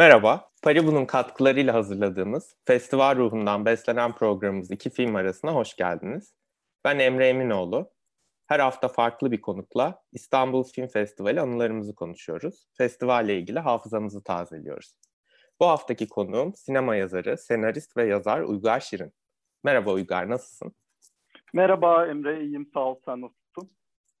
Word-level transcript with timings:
Merhaba, 0.00 0.50
Paribu'nun 0.62 1.04
katkılarıyla 1.04 1.74
hazırladığımız 1.74 2.56
Festival 2.64 3.16
Ruhundan 3.16 3.64
Beslenen 3.64 4.12
programımız 4.12 4.70
iki 4.70 4.90
film 4.90 5.16
arasına 5.16 5.54
hoş 5.54 5.76
geldiniz. 5.76 6.34
Ben 6.84 6.98
Emre 6.98 7.28
Eminoğlu. 7.28 7.90
Her 8.46 8.60
hafta 8.60 8.88
farklı 8.88 9.32
bir 9.32 9.40
konukla 9.40 10.02
İstanbul 10.12 10.64
Film 10.64 10.86
Festivali 10.86 11.40
anılarımızı 11.40 11.94
konuşuyoruz. 11.94 12.66
Festivalle 12.78 13.38
ilgili 13.38 13.58
hafızamızı 13.58 14.22
tazeliyoruz. 14.24 14.98
Bu 15.60 15.66
haftaki 15.66 16.08
konuğum 16.08 16.54
sinema 16.54 16.96
yazarı, 16.96 17.38
senarist 17.38 17.96
ve 17.96 18.06
yazar 18.06 18.40
Uygar 18.40 18.80
Şirin. 18.80 19.12
Merhaba 19.64 19.92
Uygar, 19.92 20.30
nasılsın? 20.30 20.72
Merhaba 21.54 22.06
Emre, 22.06 22.44
iyiyim 22.44 22.70
sağ 22.74 22.80
ol. 22.80 22.96
Sen 23.04 23.20
nasılsın? 23.20 23.39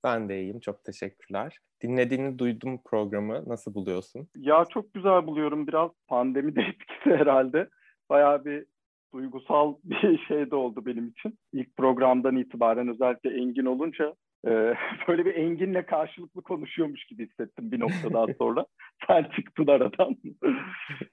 Ben 0.04 0.28
de 0.28 0.40
iyiyim, 0.40 0.60
çok 0.60 0.84
teşekkürler. 0.84 1.58
Dinlediğini 1.82 2.38
duydum 2.38 2.80
programı. 2.84 3.44
Nasıl 3.46 3.74
buluyorsun? 3.74 4.28
Ya 4.36 4.64
çok 4.64 4.94
güzel 4.94 5.26
buluyorum. 5.26 5.66
Biraz 5.66 5.90
pandemi 6.08 6.56
de 6.56 6.60
etkisi 6.68 7.16
herhalde. 7.16 7.68
Bayağı 8.10 8.44
bir 8.44 8.66
duygusal 9.14 9.74
bir 9.84 10.18
şey 10.18 10.50
de 10.50 10.56
oldu 10.56 10.86
benim 10.86 11.08
için. 11.08 11.38
İlk 11.52 11.76
programdan 11.76 12.36
itibaren 12.36 12.88
özellikle 12.88 13.30
Engin 13.30 13.64
olunca 13.66 14.14
e, 14.46 14.50
böyle 15.08 15.24
bir 15.24 15.34
Engin'le 15.34 15.82
karşılıklı 15.82 16.42
konuşuyormuş 16.42 17.04
gibi 17.04 17.28
hissettim 17.28 17.72
bir 17.72 17.80
noktadan 17.80 18.28
sonra. 18.38 18.66
Sen 19.06 19.30
çıktın 19.36 19.66
aradan. 19.66 20.16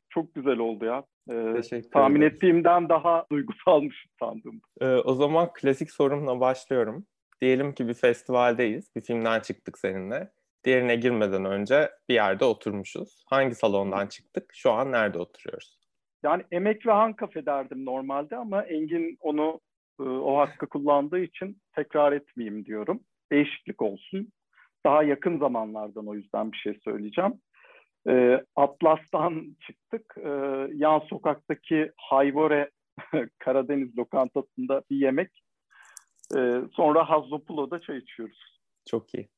Çok 0.09 0.35
güzel 0.35 0.57
oldu 0.57 0.85
ya. 0.85 1.03
E, 1.29 1.61
tahmin 1.93 2.21
ederim. 2.21 2.35
ettiğimden 2.35 2.89
daha 2.89 3.25
duygusalmış 3.31 4.05
sandım. 4.19 4.61
E, 4.81 4.87
o 4.87 5.13
zaman 5.13 5.49
klasik 5.53 5.91
sorumla 5.91 6.39
başlıyorum. 6.39 7.05
Diyelim 7.41 7.73
ki 7.73 7.87
bir 7.87 7.93
festivaldeyiz. 7.93 8.95
Bir 8.95 9.01
filmden 9.01 9.39
çıktık 9.39 9.77
seninle. 9.77 10.31
Diğerine 10.63 10.95
girmeden 10.95 11.45
önce 11.45 11.89
bir 12.09 12.13
yerde 12.13 12.45
oturmuşuz. 12.45 13.23
Hangi 13.29 13.55
salondan 13.55 14.07
çıktık? 14.07 14.51
Şu 14.53 14.71
an 14.71 14.91
nerede 14.91 15.19
oturuyoruz? 15.19 15.77
Yani 16.23 16.43
Emek 16.51 16.87
ve 16.87 16.91
Han 16.91 17.13
Kafe 17.13 17.45
derdim 17.45 17.85
normalde 17.85 18.35
ama 18.35 18.63
Engin 18.63 19.17
onu 19.19 19.59
e, 19.99 20.03
o 20.03 20.37
hakkı 20.37 20.67
kullandığı 20.67 21.19
için 21.19 21.61
tekrar 21.75 22.11
etmeyeyim 22.11 22.65
diyorum. 22.65 22.99
Değişiklik 23.31 23.81
olsun. 23.81 24.31
Daha 24.85 25.03
yakın 25.03 25.39
zamanlardan 25.39 26.07
o 26.07 26.15
yüzden 26.15 26.51
bir 26.51 26.57
şey 26.57 26.79
söyleyeceğim. 26.83 27.33
E, 28.09 28.43
Atlas'tan 28.55 29.55
çıktık. 29.67 30.15
E, 30.17 30.29
yan 30.73 30.99
sokaktaki 30.99 31.91
Hayvore 31.97 32.71
Karadeniz 33.39 33.97
lokantasında 33.97 34.83
bir 34.89 34.97
yemek. 34.97 35.31
Sonra 36.73 37.09
Hazzopulo'da 37.09 37.79
çay 37.79 37.97
içiyoruz. 37.97 38.59
Çok 38.89 39.15
iyi. 39.15 39.29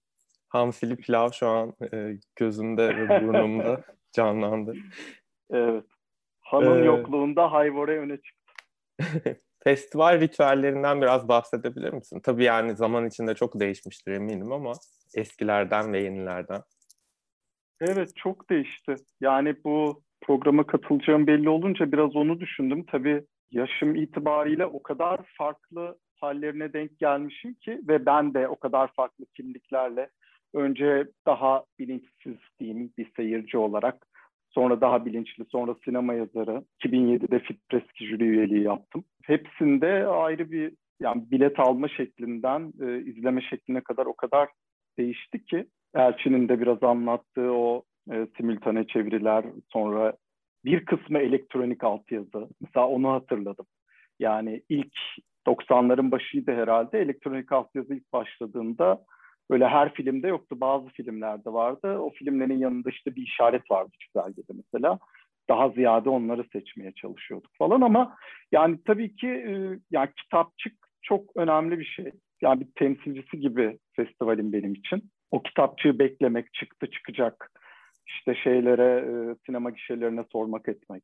Hamsili 0.49 0.95
pilav 0.95 1.29
şu 1.31 1.47
an 1.47 1.73
e, 1.93 2.17
gözümde 2.35 2.97
ve 2.97 3.27
burnumda 3.27 3.81
canlandı. 4.15 4.73
Evet. 5.49 5.85
Hanın 6.41 6.81
ee, 6.81 6.85
yokluğunda 6.85 7.51
Hayvore 7.51 7.99
öne 7.99 8.17
çıktı. 8.17 8.53
Festival 9.63 10.19
ritüellerinden 10.19 11.01
biraz 11.01 11.27
bahsedebilir 11.27 11.93
misin? 11.93 12.19
Tabii 12.23 12.43
yani 12.43 12.75
zaman 12.75 13.07
içinde 13.07 13.35
çok 13.35 13.59
değişmiştir 13.59 14.11
eminim 14.11 14.51
ama 14.51 14.73
eskilerden 15.15 15.93
ve 15.93 16.03
yenilerden. 16.03 16.61
Evet 17.81 18.11
çok 18.15 18.49
değişti. 18.49 18.95
Yani 19.21 19.55
bu 19.63 20.03
programa 20.21 20.67
katılacağım 20.67 21.27
belli 21.27 21.49
olunca 21.49 21.91
biraz 21.91 22.15
onu 22.15 22.39
düşündüm. 22.39 22.85
Tabii 22.91 23.25
yaşım 23.51 23.95
itibariyle 23.95 24.65
o 24.65 24.83
kadar 24.83 25.19
farklı 25.37 25.97
hallerine 26.21 26.73
denk 26.73 26.99
gelmişim 26.99 27.53
ki 27.53 27.81
ve 27.87 28.05
ben 28.05 28.33
de 28.33 28.47
o 28.47 28.55
kadar 28.55 28.93
farklı 28.93 29.25
kimliklerle 29.25 30.09
önce 30.53 31.07
daha 31.25 31.63
bilinçsiz 31.79 32.37
diyeyim 32.59 32.91
bir 32.97 33.11
seyirci 33.15 33.57
olarak 33.57 34.07
sonra 34.49 34.81
daha 34.81 35.05
bilinçli 35.05 35.45
sonra 35.45 35.75
sinema 35.85 36.13
yazarı 36.13 36.63
2007'de 36.83 37.39
Fitpreski 37.39 38.05
jüri 38.05 38.23
üyeliği 38.23 38.63
yaptım. 38.63 39.03
Hepsinde 39.23 40.07
ayrı 40.07 40.51
bir 40.51 40.73
yani 40.99 41.31
bilet 41.31 41.59
alma 41.59 41.87
şeklinden 41.87 42.73
e, 42.81 42.99
izleme 42.99 43.41
şekline 43.41 43.81
kadar 43.81 44.05
o 44.05 44.13
kadar 44.13 44.49
değişti 44.97 45.45
ki 45.45 45.65
Elçin'in 45.95 46.49
de 46.49 46.59
biraz 46.59 46.83
anlattığı 46.83 47.51
o 47.51 47.83
e, 48.11 48.27
simültane 48.37 48.87
çeviriler 48.87 49.45
sonra 49.69 50.13
bir 50.65 50.85
kısmı 50.85 51.19
elektronik 51.19 51.83
altyazı. 51.83 52.49
Mesela 52.61 52.87
onu 52.87 53.11
hatırladım. 53.11 53.65
Yani 54.19 54.61
ilk 54.69 54.97
90'ların 55.49 56.11
başıydı 56.11 56.51
herhalde. 56.51 56.99
Elektronik 56.99 57.51
altyazı 57.51 57.93
ilk 57.93 58.13
başladığında 58.13 59.01
böyle 59.51 59.67
her 59.67 59.93
filmde 59.93 60.27
yoktu. 60.27 60.61
Bazı 60.61 60.89
filmlerde 60.89 61.53
vardı. 61.53 61.97
O 61.97 62.09
filmlerin 62.09 62.59
yanında 62.59 62.89
işte 62.89 63.15
bir 63.15 63.21
işaret 63.21 63.71
vardı 63.71 63.91
çizelgede 63.99 64.53
mesela. 64.53 64.99
Daha 65.49 65.69
ziyade 65.69 66.09
onları 66.09 66.43
seçmeye 66.53 66.91
çalışıyorduk 66.91 67.51
falan 67.57 67.81
ama 67.81 68.15
yani 68.51 68.77
tabii 68.85 69.15
ki 69.15 69.27
e, 69.27 69.79
yani 69.91 70.09
kitapçık 70.23 70.73
çok 71.01 71.37
önemli 71.37 71.79
bir 71.79 71.85
şey. 71.85 72.11
Yani 72.41 72.61
bir 72.61 72.67
temsilcisi 72.75 73.39
gibi 73.39 73.77
festivalin 73.95 74.53
benim 74.53 74.73
için. 74.73 75.03
O 75.31 75.41
kitapçığı 75.41 75.99
beklemek, 75.99 76.53
çıktı 76.53 76.91
çıkacak 76.91 77.51
işte 78.07 78.35
şeylere, 78.35 78.99
e, 78.99 79.35
sinema 79.45 79.69
gişelerine 79.69 80.23
sormak 80.31 80.69
etmek. 80.69 81.03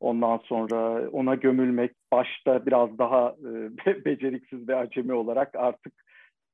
Ondan 0.00 0.38
sonra 0.38 1.10
ona 1.10 1.34
gömülmek, 1.34 1.92
başta 2.12 2.66
biraz 2.66 2.98
daha 2.98 3.34
e, 3.86 4.04
beceriksiz 4.04 4.68
ve 4.68 4.76
acemi 4.76 5.12
olarak 5.12 5.54
artık 5.54 5.92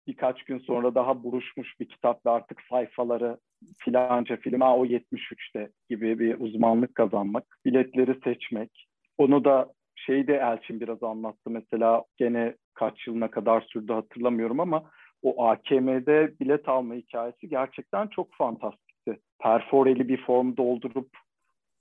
birkaç 0.07 0.45
gün 0.45 0.59
sonra 0.59 0.95
daha 0.95 1.25
buruşmuş 1.25 1.81
bir 1.81 1.89
kitap 1.89 2.27
ve 2.27 2.31
artık 2.31 2.61
sayfaları 2.71 3.39
filanca 3.79 4.37
film, 4.37 4.61
ha 4.61 4.77
o 4.77 4.87
73'te 4.87 5.71
gibi 5.91 6.19
bir 6.19 6.41
uzmanlık 6.41 6.95
kazanmak, 6.95 7.45
biletleri 7.65 8.21
seçmek. 8.25 8.87
Onu 9.19 9.45
da 9.45 9.73
şeyde 9.97 10.35
Elçin 10.35 10.81
biraz 10.81 11.03
anlattı 11.03 11.51
mesela 11.51 12.05
gene 12.17 12.55
kaç 12.75 13.07
yılına 13.07 13.31
kadar 13.31 13.61
sürdü 13.61 13.93
hatırlamıyorum 13.93 14.61
ama 14.61 14.91
o 15.23 15.45
AKM'de 15.47 16.33
bilet 16.41 16.69
alma 16.69 16.95
hikayesi 16.95 17.49
gerçekten 17.49 18.07
çok 18.07 18.35
fantastikti. 18.35 19.19
Perforeli 19.43 20.09
bir 20.09 20.25
form 20.25 20.57
doldurup 20.57 21.09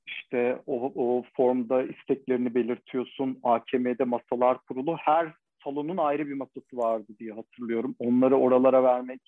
işte 0.08 0.62
o, 0.66 0.92
o 0.96 1.24
formda 1.38 1.84
isteklerini 1.84 2.56
belirtiyorsun. 2.56 3.40
AKM'de 3.44 4.04
masalar 4.04 4.58
kurulu. 4.58 4.98
Her 4.98 5.34
salonun 5.64 5.98
ayrı 5.98 6.28
bir 6.28 6.34
masası 6.34 6.78
vardı 6.78 7.08
diye 7.20 7.34
hatırlıyorum. 7.34 7.96
Onları 8.00 8.38
oralara 8.38 8.84
vermek. 8.84 9.22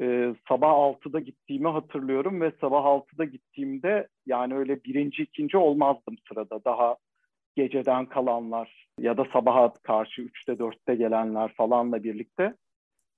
Ee, 0.00 0.34
sabah 0.48 0.70
6'da 0.70 1.20
gittiğimi 1.20 1.68
hatırlıyorum 1.68 2.40
ve 2.40 2.52
sabah 2.60 2.84
6'da 2.84 3.24
gittiğimde 3.24 4.08
yani 4.26 4.54
öyle 4.54 4.84
birinci, 4.84 5.22
ikinci 5.22 5.56
olmazdım 5.56 6.16
sırada. 6.28 6.64
Daha 6.64 6.96
geceden 7.56 8.06
kalanlar 8.06 8.86
ya 9.00 9.16
da 9.16 9.24
sabaha 9.32 9.72
karşı 9.82 10.22
3'te 10.22 10.52
4'te 10.52 10.94
gelenler 10.94 11.52
falanla 11.56 12.04
birlikte 12.04 12.54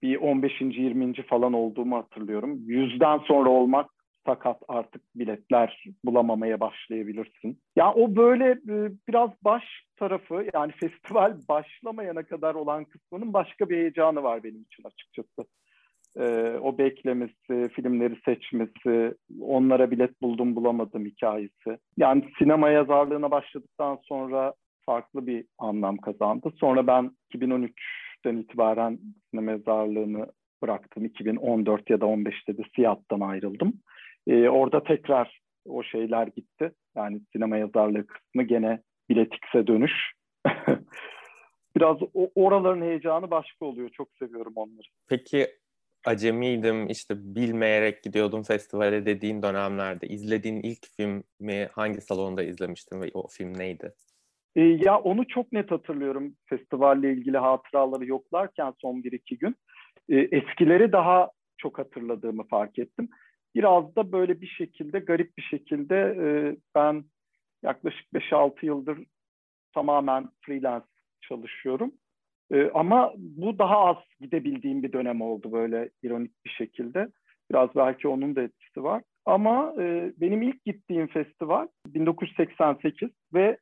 bir 0.03 0.17
15. 0.17 0.61
20. 0.61 1.13
falan 1.23 1.53
olduğumu 1.53 1.97
hatırlıyorum. 1.97 2.59
Yüzden 2.67 3.19
sonra 3.19 3.51
olmak 3.51 3.91
fakat 4.25 4.63
artık 4.69 5.03
biletler 5.15 5.85
bulamamaya 6.05 6.61
başlayabilirsin. 6.61 7.59
Ya 7.77 7.93
o 7.95 8.17
böyle 8.17 8.51
e, 8.51 8.93
biraz 9.09 9.31
baş 9.45 9.65
tarafı 9.97 10.47
yani 10.55 10.73
festival 10.81 11.37
başlamayana 11.49 12.23
kadar 12.23 12.55
olan 12.55 12.85
kısmının 12.85 13.33
başka 13.33 13.69
bir 13.69 13.77
heyecanı 13.77 14.23
var 14.23 14.45
benim 14.45 14.63
için 14.63 14.85
açıkçası. 14.85 15.45
Ee, 16.19 16.59
o 16.63 16.79
beklemesi, 16.79 17.69
filmleri 17.73 18.17
seçmesi, 18.25 19.15
onlara 19.41 19.91
bilet 19.91 20.23
buldum 20.23 20.57
bulamadım 20.57 21.05
hikayesi. 21.05 21.79
Yani 21.97 22.25
sinema 22.39 22.71
yazarlığına 22.71 23.31
başladıktan 23.31 23.99
sonra 24.03 24.55
farklı 24.87 25.27
bir 25.27 25.45
anlam 25.59 25.97
kazandı. 25.97 26.53
Sonra 26.61 26.87
ben 26.87 27.11
2013'ten 27.35 28.37
itibaren 28.37 28.99
sinema 29.31 29.51
yazarlığını 29.51 30.27
bıraktım. 30.63 31.05
2014 31.05 31.91
ya 31.91 32.01
da 32.01 32.05
15'te 32.05 32.59
de 32.59 32.63
Siyat'tan 32.77 33.21
ayrıldım. 33.21 33.73
E, 34.27 34.49
orada 34.49 34.85
tekrar 34.85 35.41
o 35.65 35.83
şeyler 35.83 36.27
gitti. 36.27 36.73
Yani 36.97 37.21
sinema 37.33 37.57
yazarlığı 37.57 38.07
kısmı 38.07 38.43
gene 38.43 38.83
biletix'e 39.09 39.67
dönüş. 39.67 39.93
Biraz 41.77 41.97
o, 42.15 42.31
oraların 42.35 42.83
heyecanı 42.83 43.31
başka 43.31 43.65
oluyor. 43.65 43.91
Çok 43.91 44.09
seviyorum 44.19 44.53
onları. 44.57 44.87
Peki 45.09 45.47
acemiydim 46.05 46.87
işte 46.87 47.15
bilmeyerek 47.19 48.03
gidiyordum 48.03 48.43
festivale 48.43 49.07
dediğin 49.07 49.43
dönemlerde 49.43 50.07
izlediğin 50.07 50.61
ilk 50.63 50.87
filmi 50.97 51.69
hangi 51.73 52.01
salonda 52.01 52.43
izlemiştin 52.43 53.01
ve 53.01 53.11
o 53.15 53.29
film 53.29 53.59
neydi? 53.59 53.93
E, 54.57 54.61
ya 54.61 54.99
onu 54.99 55.27
çok 55.27 55.53
net 55.53 55.71
hatırlıyorum 55.71 56.35
festivalle 56.47 57.13
ilgili 57.13 57.39
hatıraları 57.39 58.07
yoklarken 58.07 58.73
son 58.79 59.05
bir 59.05 59.13
iki 59.13 59.39
gün. 59.39 59.57
E, 60.09 60.17
eskileri 60.17 60.93
daha 60.93 61.31
çok 61.59 61.79
hatırladığımı 61.79 62.47
fark 62.47 62.79
ettim 62.79 63.09
biraz 63.55 63.97
da 63.97 64.13
böyle 64.13 64.41
bir 64.41 64.47
şekilde 64.47 64.99
garip 64.99 65.37
bir 65.37 65.43
şekilde 65.43 65.97
e, 65.97 66.57
ben 66.75 67.05
yaklaşık 67.63 68.13
5-6 68.13 68.67
yıldır 68.67 68.99
tamamen 69.75 70.29
freelance 70.41 70.87
çalışıyorum. 71.21 71.93
E, 72.53 72.71
ama 72.75 73.13
bu 73.17 73.59
daha 73.59 73.79
az 73.79 73.97
gidebildiğim 74.21 74.83
bir 74.83 74.93
dönem 74.93 75.21
oldu 75.21 75.53
böyle 75.53 75.91
ironik 76.03 76.45
bir 76.45 76.51
şekilde. 76.51 77.09
Biraz 77.51 77.69
belki 77.77 78.09
onun 78.09 78.37
da 78.37 78.43
etkisi 78.43 78.83
var. 78.83 79.03
Ama 79.27 79.75
e, 79.79 80.13
benim 80.17 80.43
ilk 80.43 80.65
gittiğim 80.65 81.07
festival 81.07 81.69
1988 81.87 83.11
ve 83.35 83.59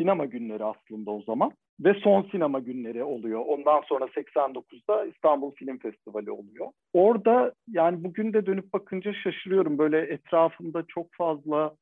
sinema 0.00 0.24
günleri 0.24 0.64
aslında 0.64 1.10
o 1.10 1.22
zaman. 1.22 1.52
Ve 1.80 1.94
son 1.94 2.22
sinema 2.22 2.58
günleri 2.58 3.04
oluyor. 3.04 3.40
Ondan 3.46 3.80
sonra 3.80 4.04
89'da 4.04 5.06
İstanbul 5.06 5.50
Film 5.54 5.78
Festivali 5.78 6.30
oluyor. 6.30 6.66
Orada 6.92 7.52
yani 7.68 8.04
bugün 8.04 8.32
de 8.32 8.46
dönüp 8.46 8.72
bakınca 8.72 9.12
şaşırıyorum. 9.12 9.78
Böyle 9.78 10.00
etrafımda 10.00 10.84
çok 10.88 11.06
fazla 11.12 11.74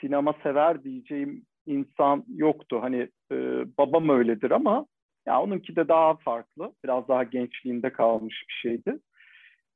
sinema 0.00 0.34
sever 0.42 0.84
diyeceğim 0.84 1.42
insan 1.66 2.24
yoktu. 2.34 2.78
Hani 2.82 3.08
e, 3.32 3.36
babam 3.78 4.08
öyledir 4.08 4.50
ama 4.50 4.86
ya 5.26 5.42
onunki 5.42 5.76
de 5.76 5.88
daha 5.88 6.14
farklı. 6.14 6.72
Biraz 6.84 7.08
daha 7.08 7.22
gençliğinde 7.22 7.92
kalmış 7.92 8.44
bir 8.48 8.54
şeydi. 8.54 8.98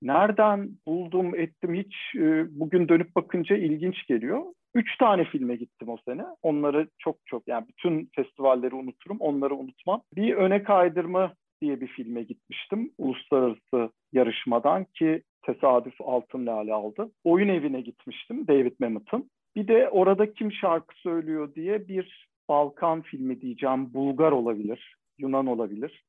Nereden 0.02 0.70
buldum 0.86 1.34
ettim 1.34 1.74
hiç 1.74 1.94
e, 2.16 2.60
bugün 2.60 2.88
dönüp 2.88 3.16
bakınca 3.16 3.56
ilginç 3.56 4.06
geliyor. 4.06 4.42
Üç 4.74 4.96
tane 4.98 5.24
filme 5.24 5.56
gittim 5.56 5.88
o 5.88 5.96
sene. 6.08 6.24
Onları 6.42 6.88
çok 6.98 7.16
çok 7.26 7.48
yani 7.48 7.66
bütün 7.68 8.10
festivalleri 8.16 8.74
unuturum. 8.74 9.16
Onları 9.20 9.54
unutmam. 9.54 10.02
Bir 10.16 10.34
öne 10.34 10.62
kaydırma 10.62 11.34
diye 11.62 11.80
bir 11.80 11.86
filme 11.86 12.22
gitmiştim. 12.22 12.92
Uluslararası 12.98 13.92
yarışmadan 14.12 14.84
ki 14.84 15.22
tesadüf 15.42 15.94
altın 16.00 16.46
lale 16.46 16.74
aldı. 16.74 17.10
Oyun 17.24 17.48
evine 17.48 17.80
gitmiştim 17.80 18.46
David 18.48 18.72
Mamet'ın. 18.80 19.30
Bir 19.56 19.68
de 19.68 19.88
orada 19.88 20.32
kim 20.32 20.52
şarkı 20.52 21.00
söylüyor 21.00 21.54
diye 21.54 21.88
bir 21.88 22.30
Balkan 22.48 23.02
filmi 23.02 23.40
diyeceğim. 23.40 23.94
Bulgar 23.94 24.32
olabilir, 24.32 24.96
Yunan 25.18 25.46
olabilir. 25.46 26.04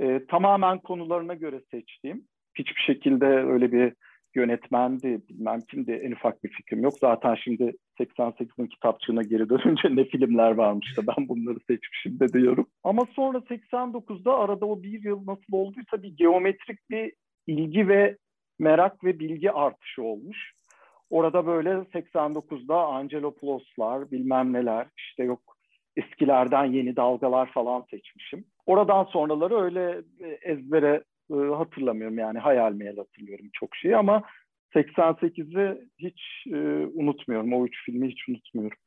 Ee, 0.00 0.26
tamamen 0.28 0.78
konularına 0.78 1.34
göre 1.34 1.60
seçtiğim. 1.70 2.24
Hiçbir 2.54 2.80
şekilde 2.80 3.26
öyle 3.26 3.72
bir 3.72 3.94
yönetmendi, 4.34 5.20
bilmem 5.28 5.60
kimdi 5.60 5.92
en 5.92 6.12
ufak 6.12 6.44
bir 6.44 6.48
fikrim 6.48 6.82
yok. 6.82 6.92
Zaten 7.00 7.34
şimdi 7.34 7.72
88'in 8.00 8.66
kitapçığına 8.66 9.22
geri 9.22 9.48
dönünce 9.48 9.96
ne 9.96 10.04
filmler 10.04 10.50
varmış 10.50 10.96
da 10.96 11.02
ben 11.06 11.28
bunları 11.28 11.58
seçmişim 11.66 12.20
de 12.20 12.28
diyorum. 12.28 12.66
Ama 12.84 13.06
sonra 13.16 13.38
89'da 13.38 14.38
arada 14.38 14.66
o 14.66 14.82
bir 14.82 15.04
yıl 15.04 15.26
nasıl 15.26 15.52
olduysa 15.52 16.02
bir 16.02 16.16
geometrik 16.16 16.90
bir 16.90 17.12
ilgi 17.46 17.88
ve 17.88 18.16
merak 18.58 19.04
ve 19.04 19.18
bilgi 19.18 19.52
artışı 19.52 20.02
olmuş. 20.02 20.52
Orada 21.10 21.46
böyle 21.46 21.70
89'da 21.70 22.86
Angelopoulos'lar 22.86 24.10
bilmem 24.10 24.52
neler 24.52 24.86
işte 24.96 25.24
yok 25.24 25.56
eskilerden 25.96 26.64
yeni 26.64 26.96
dalgalar 26.96 27.52
falan 27.52 27.84
seçmişim. 27.90 28.44
Oradan 28.66 29.04
sonraları 29.04 29.60
öyle 29.60 30.02
e, 30.20 30.28
ezbere 30.28 31.04
e, 31.30 31.54
hatırlamıyorum 31.54 32.18
yani 32.18 32.38
hayal 32.38 32.72
meyal 32.72 32.96
hatırlıyorum 32.96 33.46
çok 33.52 33.76
şeyi 33.76 33.96
ama 33.96 34.22
88'i 34.74 35.88
hiç 35.98 36.46
e, 36.46 36.56
unutmuyorum. 36.94 37.52
O 37.52 37.66
üç 37.66 37.84
filmi 37.84 38.08
hiç 38.08 38.28
unutmuyorum. 38.28 38.78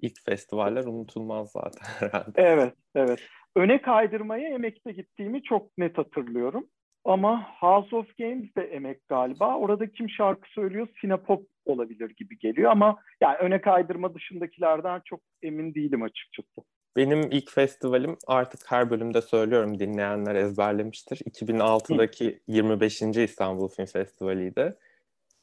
İlk 0.00 0.24
festivaller 0.24 0.84
unutulmaz 0.84 1.50
zaten 1.50 1.86
herhalde. 1.98 2.32
Evet, 2.34 2.74
evet. 2.94 3.28
Öne 3.56 3.82
kaydırmaya 3.82 4.48
emekte 4.48 4.92
gittiğimi 4.92 5.42
çok 5.42 5.78
net 5.78 5.98
hatırlıyorum. 5.98 6.66
Ama 7.04 7.46
House 7.60 7.96
of 7.96 8.18
Games 8.18 8.56
de 8.56 8.62
emek 8.62 9.08
galiba. 9.08 9.56
Orada 9.56 9.92
kim 9.92 10.10
şarkı 10.10 10.50
söylüyor? 10.50 10.88
Sinapop 11.00 11.46
olabilir 11.64 12.10
gibi 12.16 12.38
geliyor 12.38 12.70
ama 12.70 12.96
yani 13.20 13.36
öne 13.36 13.60
kaydırma 13.60 14.14
dışındakilerden 14.14 15.02
çok 15.04 15.20
emin 15.42 15.74
değilim 15.74 16.02
açıkçası. 16.02 16.62
Benim 16.96 17.30
ilk 17.30 17.50
festivalim 17.50 18.16
artık 18.26 18.60
her 18.66 18.90
bölümde 18.90 19.22
söylüyorum 19.22 19.78
dinleyenler 19.78 20.34
ezberlemiştir. 20.34 21.18
2006'daki 21.18 22.42
25. 22.46 23.02
İstanbul 23.02 23.68
Film 23.68 23.86
Festivali'ydi. 23.86 24.76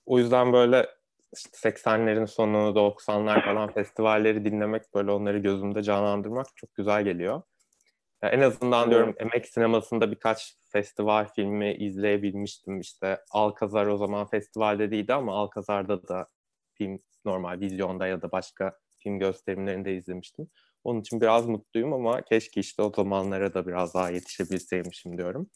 O 0.05 0.19
yüzden 0.19 0.53
böyle 0.53 0.87
işte 1.35 1.69
80'lerin 1.69 2.27
sonu 2.27 2.57
90'lar 2.75 3.45
falan 3.45 3.71
festivalleri 3.73 4.45
dinlemek 4.45 4.93
böyle 4.93 5.11
onları 5.11 5.37
gözümde 5.37 5.83
canlandırmak 5.83 6.47
çok 6.55 6.75
güzel 6.75 7.03
geliyor. 7.03 7.41
Yani 8.23 8.35
en 8.35 8.41
azından 8.41 8.91
diyorum 8.91 9.15
emek 9.19 9.47
sinemasında 9.47 10.11
birkaç 10.11 10.55
festival 10.71 11.27
filmi 11.35 11.73
izleyebilmiştim. 11.73 12.79
İşte 12.79 13.19
Alkazar 13.31 13.87
o 13.87 13.97
zaman 13.97 14.27
festivalde 14.27 14.91
değildi 14.91 15.13
ama 15.13 15.35
Alkazar'da 15.35 16.07
da 16.07 16.27
film 16.73 16.99
normal 17.25 17.59
vizyonda 17.59 18.07
ya 18.07 18.21
da 18.21 18.31
başka 18.31 18.77
film 18.97 19.19
gösterimlerinde 19.19 19.95
izlemiştim. 19.95 20.47
Onun 20.83 20.99
için 20.99 21.21
biraz 21.21 21.47
mutluyum 21.47 21.93
ama 21.93 22.21
keşke 22.21 22.59
işte 22.59 22.81
o 22.81 22.91
zamanlara 22.95 23.53
da 23.53 23.67
biraz 23.67 23.93
daha 23.93 24.09
yetişebilseymişim 24.09 25.17
diyorum. 25.17 25.49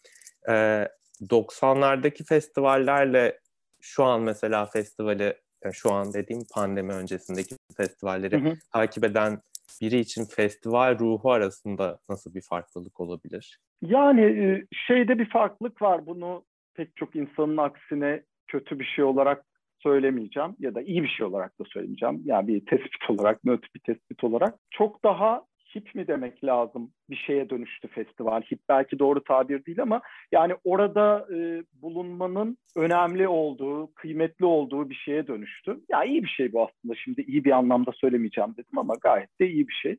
Ee, 0.49 0.87
90'lardaki 1.21 2.25
festivallerle 2.25 3.39
şu 3.81 4.03
an 4.03 4.21
mesela 4.21 4.65
festivali, 4.65 5.33
yani 5.63 5.73
şu 5.73 5.93
an 5.93 6.13
dediğim 6.13 6.41
pandemi 6.53 6.93
öncesindeki 6.93 7.55
festivalleri 7.77 8.41
hı 8.41 8.49
hı. 8.49 8.53
takip 8.73 9.03
eden 9.03 9.41
biri 9.81 9.99
için 9.99 10.25
festival 10.25 10.99
ruhu 10.99 11.31
arasında 11.31 11.99
nasıl 12.09 12.35
bir 12.35 12.41
farklılık 12.41 12.99
olabilir? 12.99 13.59
Yani 13.81 14.21
e, 14.21 14.65
şeyde 14.87 15.19
bir 15.19 15.29
farklılık 15.29 15.81
var. 15.81 16.05
Bunu 16.05 16.45
pek 16.73 16.95
çok 16.95 17.15
insanın 17.15 17.57
aksine 17.57 18.23
kötü 18.47 18.79
bir 18.79 18.85
şey 18.85 19.03
olarak 19.03 19.45
söylemeyeceğim 19.83 20.55
ya 20.59 20.75
da 20.75 20.81
iyi 20.81 21.03
bir 21.03 21.07
şey 21.07 21.25
olarak 21.25 21.59
da 21.59 21.63
söylemeyeceğim. 21.67 22.21
Yani 22.25 22.47
bir 22.47 22.65
tespit 22.65 23.09
olarak, 23.09 23.43
nötr 23.43 23.67
bir 23.75 23.79
tespit 23.79 24.23
olarak. 24.23 24.55
Çok 24.71 25.03
daha 25.03 25.43
hip 25.75 25.95
mi 25.95 26.07
demek 26.07 26.43
lazım 26.43 26.91
bir 27.09 27.15
şeye 27.15 27.49
dönüştü 27.49 27.87
festival. 27.87 28.41
Hip 28.41 28.59
belki 28.69 28.99
doğru 28.99 29.23
tabir 29.23 29.65
değil 29.65 29.81
ama 29.81 30.01
yani 30.31 30.53
orada 30.63 31.27
e, 31.35 31.63
bulunmanın 31.81 32.57
önemli 32.75 33.27
olduğu, 33.27 33.93
kıymetli 33.93 34.45
olduğu 34.45 34.89
bir 34.89 34.95
şeye 34.95 35.27
dönüştü. 35.27 35.79
Ya 35.89 36.03
iyi 36.03 36.23
bir 36.23 36.29
şey 36.29 36.53
bu 36.53 36.61
aslında. 36.63 36.95
Şimdi 36.95 37.21
iyi 37.21 37.43
bir 37.43 37.51
anlamda 37.51 37.91
söylemeyeceğim 37.91 38.53
dedim 38.57 38.77
ama 38.77 38.93
gayet 39.01 39.39
de 39.39 39.49
iyi 39.49 39.67
bir 39.67 39.73
şey. 39.73 39.95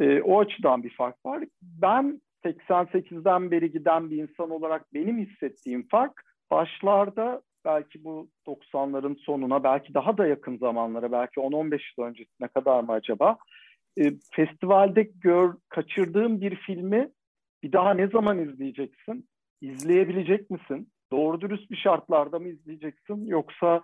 E, 0.00 0.22
o 0.22 0.40
açıdan 0.40 0.82
bir 0.82 0.90
fark 0.90 1.26
var. 1.26 1.44
Ben 1.62 2.20
88'den 2.44 3.50
beri 3.50 3.72
giden 3.72 4.10
bir 4.10 4.16
insan 4.16 4.50
olarak 4.50 4.94
benim 4.94 5.18
hissettiğim 5.18 5.88
fark 5.88 6.22
başlarda 6.50 7.42
belki 7.68 8.04
bu 8.04 8.28
90'ların 8.46 9.16
sonuna 9.16 9.64
belki 9.64 9.94
daha 9.94 10.18
da 10.18 10.26
yakın 10.26 10.58
zamanlara 10.58 11.12
belki 11.12 11.40
10-15 11.40 11.80
yıl 11.98 12.06
öncesine 12.06 12.48
kadar 12.48 12.80
mı 12.80 12.92
acaba 12.92 13.38
e, 13.98 14.12
festivalde 14.30 15.02
gör 15.02 15.54
kaçırdığın 15.68 16.40
bir 16.40 16.56
filmi 16.56 17.10
bir 17.62 17.72
daha 17.72 17.94
ne 17.94 18.06
zaman 18.06 18.38
izleyeceksin? 18.38 19.28
İzleyebilecek 19.60 20.50
misin? 20.50 20.88
Doğru 21.12 21.40
dürüst 21.40 21.70
bir 21.70 21.76
şartlarda 21.76 22.38
mı 22.38 22.48
izleyeceksin? 22.48 23.26
Yoksa 23.26 23.82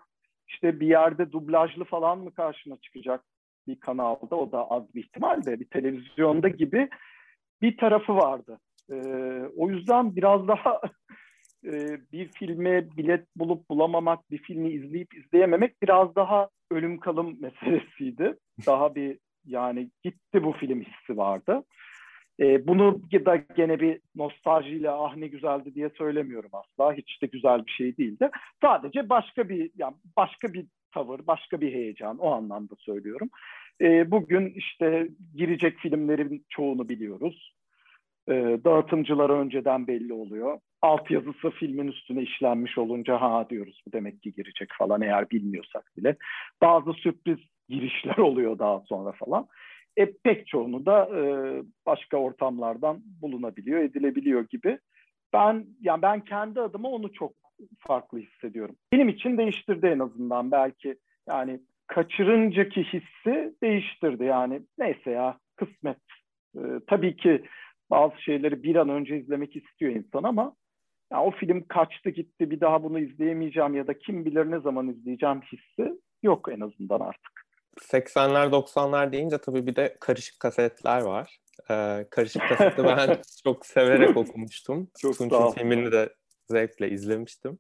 işte 0.49 0.81
bir 0.81 0.87
yerde 0.87 1.33
dublajlı 1.33 1.85
falan 1.85 2.19
mı 2.19 2.35
karşına 2.35 2.77
çıkacak 2.77 3.25
bir 3.67 3.81
kanalda? 3.81 4.37
O 4.37 4.53
da 4.53 4.71
az 4.71 4.95
bir 4.95 5.05
ihtimal 5.05 5.45
de 5.45 5.61
bir 5.61 5.69
televizyonda 5.69 6.49
gibi 6.49 6.89
bir 7.63 7.77
tarafı 7.77 8.17
vardı. 8.17 8.59
Ee, 8.91 8.95
o 9.57 9.69
yüzden 9.71 10.17
biraz 10.17 10.49
daha 10.49 10.81
e, 11.65 12.01
bir 12.13 12.29
filme 12.29 12.97
bilet 12.97 13.27
bulup 13.37 13.71
bulamamak, 13.71 14.31
bir 14.31 14.39
filmi 14.39 14.71
izleyip 14.71 15.15
izleyememek 15.15 15.83
biraz 15.83 16.17
daha 16.17 16.49
ölüm 16.71 17.01
kalım 17.01 17.39
meselesiydi. 17.41 18.37
Daha 18.67 18.95
bir 18.95 19.19
yani 19.47 19.91
gitti 20.05 20.45
bu 20.45 20.53
film 20.53 20.81
hissi 20.81 21.17
vardı. 21.17 21.65
E, 22.41 22.67
bunu 22.67 23.03
da 23.13 23.37
gene 23.37 23.81
bir 23.81 24.01
nostaljiyle 24.15 24.91
ah 24.91 25.17
ne 25.17 25.27
güzeldi 25.27 25.75
diye 25.75 25.91
söylemiyorum 25.99 26.51
asla. 26.53 26.93
Hiç 26.93 27.23
de 27.23 27.27
güzel 27.27 27.67
bir 27.67 27.71
şey 27.71 27.97
değildi. 27.97 28.31
Sadece 28.63 29.09
başka 29.09 29.49
bir 29.49 29.71
yani 29.77 29.95
başka 30.17 30.53
bir 30.53 30.67
tavır, 30.93 31.27
başka 31.27 31.61
bir 31.61 31.73
heyecan 31.73 32.19
o 32.19 32.31
anlamda 32.31 32.75
söylüyorum. 32.79 33.31
E, 33.81 34.11
bugün 34.11 34.53
işte 34.57 35.09
girecek 35.35 35.79
filmlerin 35.79 36.45
çoğunu 36.49 36.89
biliyoruz. 36.89 37.55
E, 38.29 38.33
dağıtımcılar 38.65 39.31
önceden 39.31 39.87
belli 39.87 40.13
oluyor. 40.13 40.59
Altyazısı 40.83 41.51
filmin 41.51 41.89
üstüne 41.89 42.23
işlenmiş 42.23 42.79
olunca 42.79 43.21
ha 43.21 43.47
diyoruz 43.51 43.83
bu 43.87 43.93
demek 43.93 44.23
ki 44.23 44.33
girecek 44.33 44.69
falan 44.79 45.03
eğer 45.03 45.31
bilmiyorsak 45.31 45.93
bile. 45.97 46.17
Bazı 46.63 46.93
sürpriz 46.93 47.39
girişler 47.69 48.17
oluyor 48.19 48.59
daha 48.59 48.81
sonra 48.81 49.13
falan. 49.13 49.47
E, 49.97 50.13
pek 50.25 50.47
çoğunu 50.47 50.87
da 50.87 51.09
e, 51.19 51.23
başka 51.87 52.17
ortamlardan 52.17 53.03
bulunabiliyor, 53.23 53.81
edilebiliyor 53.81 54.49
gibi. 54.49 54.79
Ben 55.33 55.67
yani 55.81 56.03
ben 56.03 56.21
kendi 56.21 56.61
adıma 56.61 56.89
onu 56.89 57.13
çok 57.13 57.33
farklı 57.79 58.19
hissediyorum. 58.19 58.77
Benim 58.93 59.09
için 59.09 59.39
değiştirdi 59.39 59.87
en 59.87 59.99
azından 59.99 60.51
belki 60.51 60.97
yani 61.29 61.61
kaçırıncaki 61.87 62.85
hissi 62.85 63.55
değiştirdi 63.63 64.25
yani 64.25 64.63
neyse 64.79 65.11
ya 65.11 65.39
kısmet. 65.57 65.97
E, 66.57 66.61
tabii 66.87 67.17
ki 67.17 67.45
bazı 67.95 68.23
şeyleri 68.23 68.63
bir 68.63 68.77
an 68.77 68.89
önce 68.89 69.19
izlemek 69.19 69.57
istiyor 69.57 69.93
insan 69.93 70.23
ama 70.23 70.57
ya 71.13 71.23
o 71.23 71.31
film 71.31 71.65
kaçtı 71.69 72.11
gitti 72.11 72.51
bir 72.51 72.61
daha 72.61 72.83
bunu 72.83 72.99
izleyemeyeceğim 73.01 73.75
ya 73.75 73.87
da 73.87 73.99
kim 73.99 74.25
bilir 74.25 74.51
ne 74.51 74.61
zaman 74.61 74.89
izleyeceğim 74.89 75.41
hissi 75.41 76.01
yok 76.23 76.49
en 76.53 76.61
azından 76.61 77.01
artık. 77.01 77.45
80'ler 77.81 78.51
90'lar 78.51 79.13
deyince 79.13 79.39
tabii 79.39 79.67
bir 79.67 79.77
de 79.77 79.97
karışık 80.01 80.41
kasetler 80.41 81.03
var. 81.03 81.39
Ee, 81.71 82.07
karışık 82.11 82.43
kaseti 82.49 82.85
ben 82.85 83.19
çok 83.45 83.67
severek 83.67 84.17
okumuştum. 84.17 84.89
Çok 84.99 85.19
Tunç'un 85.19 85.51
filmini 85.51 85.93
de 85.93 86.15
zevkle 86.51 86.91
izlemiştim. 86.91 87.59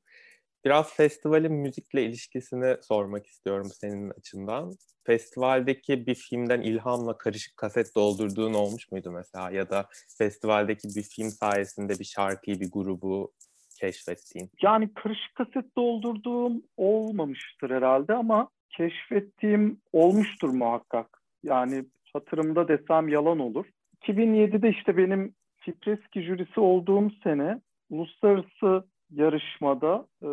Biraz 0.64 0.96
festivalin 0.96 1.52
müzikle 1.52 2.04
ilişkisini 2.04 2.76
sormak 2.82 3.26
istiyorum 3.26 3.68
senin 3.80 4.10
açından. 4.10 4.72
Festivaldeki 5.06 6.06
bir 6.06 6.14
filmden 6.14 6.60
ilhamla 6.60 7.18
karışık 7.18 7.56
kaset 7.56 7.94
doldurduğun 7.96 8.54
olmuş 8.54 8.92
muydu 8.92 9.10
mesela? 9.12 9.50
Ya 9.50 9.70
da 9.70 9.86
festivaldeki 10.18 10.88
bir 10.96 11.02
film 11.02 11.28
sayesinde 11.28 11.98
bir 11.98 12.04
şarkıyı, 12.04 12.60
bir 12.60 12.70
grubu 12.72 13.32
keşfettiğin? 13.80 14.50
Yani 14.62 14.94
karışık 14.94 15.34
kaset 15.34 15.76
doldurduğum 15.76 16.62
olmamıştır 16.76 17.70
herhalde 17.70 18.14
ama 18.14 18.48
keşfettiğim 18.70 19.80
olmuştur 19.92 20.48
muhakkak. 20.48 21.22
Yani 21.42 21.84
hatırımda 22.12 22.68
desem 22.68 23.08
yalan 23.08 23.38
olur. 23.38 23.66
2007'de 24.02 24.68
işte 24.70 24.96
benim 24.96 25.34
Fipreski 25.56 26.22
jürisi 26.22 26.60
olduğum 26.60 27.10
sene 27.22 27.60
uluslararası 27.90 28.84
yarışmada 29.10 30.06
e, 30.22 30.28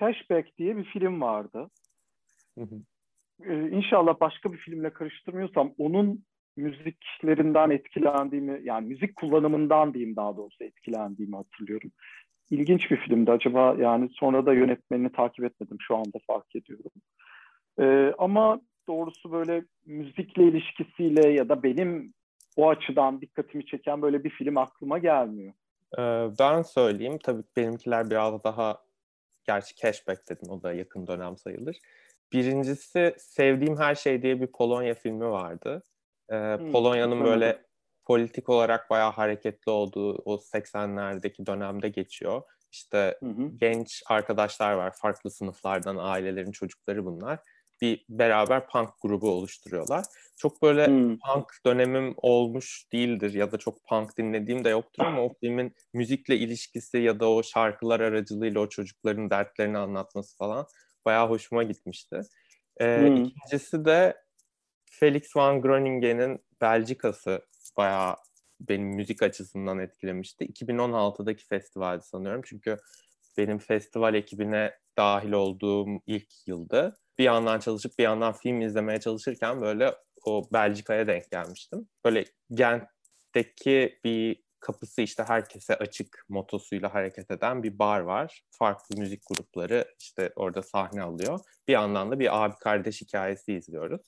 Cashback 0.00 0.58
diye 0.58 0.76
bir 0.76 0.84
film 0.84 1.20
vardı. 1.20 1.70
Hı 2.58 2.64
hı. 2.64 2.82
E, 3.44 3.70
inşallah 3.70 4.20
başka 4.20 4.52
bir 4.52 4.58
filmle 4.58 4.92
karıştırmıyorsam 4.92 5.72
onun 5.78 6.24
müziklerinden 6.56 7.70
etkilendiğimi 7.70 8.60
yani 8.62 8.88
müzik 8.88 9.16
kullanımından 9.16 9.94
diyeyim 9.94 10.16
daha 10.16 10.36
doğrusu 10.36 10.64
etkilendiğimi 10.64 11.36
hatırlıyorum. 11.36 11.90
İlginç 12.50 12.90
bir 12.90 12.96
filmdi 12.96 13.32
acaba 13.32 13.76
yani 13.78 14.08
sonra 14.12 14.46
da 14.46 14.54
yönetmenini 14.54 15.12
takip 15.12 15.44
etmedim 15.44 15.76
şu 15.80 15.96
anda 15.96 16.18
fark 16.26 16.56
ediyorum. 16.56 16.90
E, 17.80 18.14
ama 18.18 18.60
doğrusu 18.88 19.32
böyle 19.32 19.64
müzikle 19.86 20.42
ilişkisiyle 20.42 21.28
ya 21.28 21.48
da 21.48 21.62
benim 21.62 22.14
o 22.56 22.68
açıdan 22.68 23.20
dikkatimi 23.20 23.66
çeken 23.66 24.02
böyle 24.02 24.24
bir 24.24 24.30
film 24.30 24.56
aklıma 24.56 24.98
gelmiyor. 24.98 25.52
Ee, 25.98 26.28
ben 26.38 26.62
söyleyeyim. 26.62 27.18
Tabii 27.22 27.42
benimkiler 27.56 28.10
biraz 28.10 28.44
daha 28.44 28.78
gerçi 29.46 29.74
cashback 29.74 30.28
dedin 30.28 30.48
o 30.48 30.62
da 30.62 30.72
yakın 30.72 31.06
dönem 31.06 31.36
sayılır. 31.36 31.78
Birincisi 32.32 33.14
Sevdiğim 33.18 33.78
Her 33.78 33.94
Şey 33.94 34.22
diye 34.22 34.40
bir 34.40 34.46
Polonya 34.46 34.94
filmi 34.94 35.30
vardı. 35.30 35.82
Ee, 36.30 36.34
hmm, 36.34 36.72
Polonya'nın 36.72 37.24
böyle 37.24 37.62
politik 38.04 38.48
olarak 38.48 38.90
bayağı 38.90 39.12
hareketli 39.12 39.70
olduğu 39.70 40.14
o 40.24 40.34
80'lerdeki 40.34 41.46
dönemde 41.46 41.88
geçiyor. 41.88 42.42
İşte 42.72 43.18
hı 43.20 43.26
hı. 43.26 43.50
genç 43.56 44.02
arkadaşlar 44.06 44.72
var 44.72 44.92
farklı 44.96 45.30
sınıflardan 45.30 45.96
ailelerin 45.96 46.52
çocukları 46.52 47.04
bunlar 47.04 47.38
bir 47.80 48.04
beraber 48.08 48.66
punk 48.66 48.88
grubu 49.02 49.30
oluşturuyorlar. 49.30 50.04
Çok 50.36 50.62
böyle 50.62 50.86
hmm. 50.86 51.18
punk 51.18 51.46
dönemim 51.66 52.14
olmuş 52.16 52.86
değildir 52.92 53.34
ya 53.34 53.52
da 53.52 53.58
çok 53.58 53.84
punk 53.84 54.18
dinlediğim 54.18 54.64
de 54.64 54.68
yoktur 54.68 55.04
ama 55.04 55.22
o 55.22 55.34
filmin 55.40 55.74
müzikle 55.92 56.36
ilişkisi 56.36 56.98
ya 56.98 57.20
da 57.20 57.30
o 57.30 57.42
şarkılar 57.42 58.00
aracılığıyla 58.00 58.60
o 58.60 58.68
çocukların 58.68 59.30
dertlerini 59.30 59.78
anlatması 59.78 60.36
falan 60.36 60.66
bayağı 61.04 61.28
hoşuma 61.28 61.62
gitmişti. 61.62 62.20
Ee, 62.80 62.98
hmm. 63.00 63.24
İkincisi 63.24 63.84
de 63.84 64.16
Felix 64.90 65.36
van 65.36 65.60
Groningen'in 65.60 66.40
Belçikası 66.60 67.46
bayağı 67.76 68.16
benim 68.60 68.88
müzik 68.88 69.22
açısından 69.22 69.78
etkilemişti. 69.78 70.44
2016'daki 70.44 71.46
festivaldi 71.46 72.02
sanıyorum 72.02 72.42
çünkü 72.44 72.76
benim 73.36 73.58
festival 73.58 74.14
ekibine 74.14 74.74
dahil 74.96 75.32
olduğum 75.32 76.00
ilk 76.06 76.28
yıldı 76.46 76.96
bir 77.18 77.24
yandan 77.24 77.60
çalışıp 77.60 77.98
bir 77.98 78.04
yandan 78.04 78.32
film 78.32 78.60
izlemeye 78.60 79.00
çalışırken 79.00 79.60
böyle 79.60 79.94
o 80.24 80.42
Belçika'ya 80.52 81.06
denk 81.06 81.30
gelmiştim. 81.30 81.88
Böyle 82.04 82.24
Gent'teki 82.54 84.00
bir 84.04 84.46
kapısı 84.60 85.02
işte 85.02 85.22
herkese 85.22 85.74
açık 85.76 86.24
motosuyla 86.28 86.94
hareket 86.94 87.30
eden 87.30 87.62
bir 87.62 87.78
bar 87.78 88.00
var. 88.00 88.42
Farklı 88.50 89.00
müzik 89.00 89.22
grupları 89.26 89.84
işte 90.00 90.32
orada 90.36 90.62
sahne 90.62 91.02
alıyor. 91.02 91.40
Bir 91.68 91.72
yandan 91.72 92.10
da 92.10 92.18
bir 92.18 92.44
abi 92.44 92.54
kardeş 92.60 93.00
hikayesi 93.00 93.52
izliyoruz. 93.52 94.00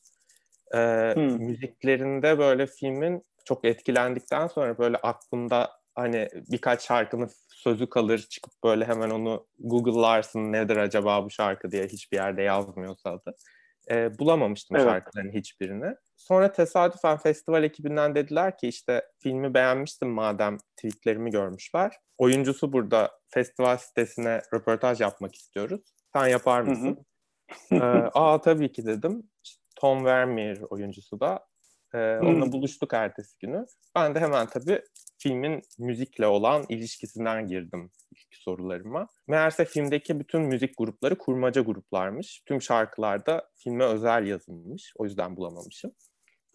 Ee, 0.74 1.12
hmm. 1.14 1.42
Müziklerinde 1.42 2.38
böyle 2.38 2.66
filmin 2.66 3.24
çok 3.44 3.64
etkilendikten 3.64 4.46
sonra 4.46 4.78
böyle 4.78 4.96
aklımda 4.96 5.70
hani 5.94 6.28
birkaç 6.34 6.86
şarkının 6.86 7.30
sözü 7.68 7.88
kalır 7.88 8.18
çıkıp 8.18 8.52
böyle 8.64 8.84
hemen 8.84 9.10
onu 9.10 9.46
Google'larsın 9.58 10.52
nedir 10.52 10.76
acaba 10.76 11.24
bu 11.24 11.30
şarkı 11.30 11.70
diye 11.70 11.86
hiçbir 11.86 12.16
yerde 12.16 12.42
yazmıyorsa 12.42 13.10
adı. 13.10 13.34
E, 13.90 14.18
bulamamıştım 14.18 14.76
evet. 14.76 14.88
şarkıların 14.88 15.32
hiçbirini. 15.32 15.94
Sonra 16.16 16.52
tesadüfen 16.52 17.16
festival 17.16 17.64
ekibinden 17.64 18.14
dediler 18.14 18.58
ki 18.58 18.68
işte 18.68 19.02
filmi 19.22 19.54
beğenmiştim 19.54 20.08
madem 20.08 20.58
tweetlerimi 20.76 21.30
görmüşler. 21.30 21.96
Oyuncusu 22.18 22.72
burada 22.72 23.10
festival 23.34 23.76
sitesine 23.76 24.40
röportaj 24.54 25.00
yapmak 25.00 25.34
istiyoruz. 25.34 25.80
Sen 26.12 26.26
yapar 26.26 26.60
mısın? 26.60 27.06
Hı 27.68 27.74
hı. 27.74 27.78
ee, 27.78 28.10
Aa 28.14 28.40
tabii 28.40 28.72
ki 28.72 28.86
dedim. 28.86 29.22
Tom 29.80 30.04
Vermeer 30.04 30.58
oyuncusu 30.70 31.20
da. 31.20 31.46
Ee, 31.94 32.18
onunla 32.18 32.52
buluştuk 32.52 32.94
ertesi 32.94 33.38
günü. 33.38 33.66
Ben 33.94 34.14
de 34.14 34.20
hemen 34.20 34.46
tabii 34.46 34.82
filmin 35.18 35.62
müzikle 35.78 36.26
olan 36.26 36.64
ilişkisinden 36.68 37.46
girdim 37.46 37.90
ilk 38.12 38.34
sorularıma. 38.34 39.08
Meğerse 39.26 39.64
filmdeki 39.64 40.20
bütün 40.20 40.42
müzik 40.42 40.78
grupları 40.78 41.18
kurmaca 41.18 41.62
gruplarmış. 41.62 42.42
Tüm 42.46 42.62
şarkılarda 42.62 43.50
filme 43.56 43.84
özel 43.84 44.26
yazılmış. 44.26 44.92
O 44.96 45.04
yüzden 45.04 45.36
bulamamışım. 45.36 45.92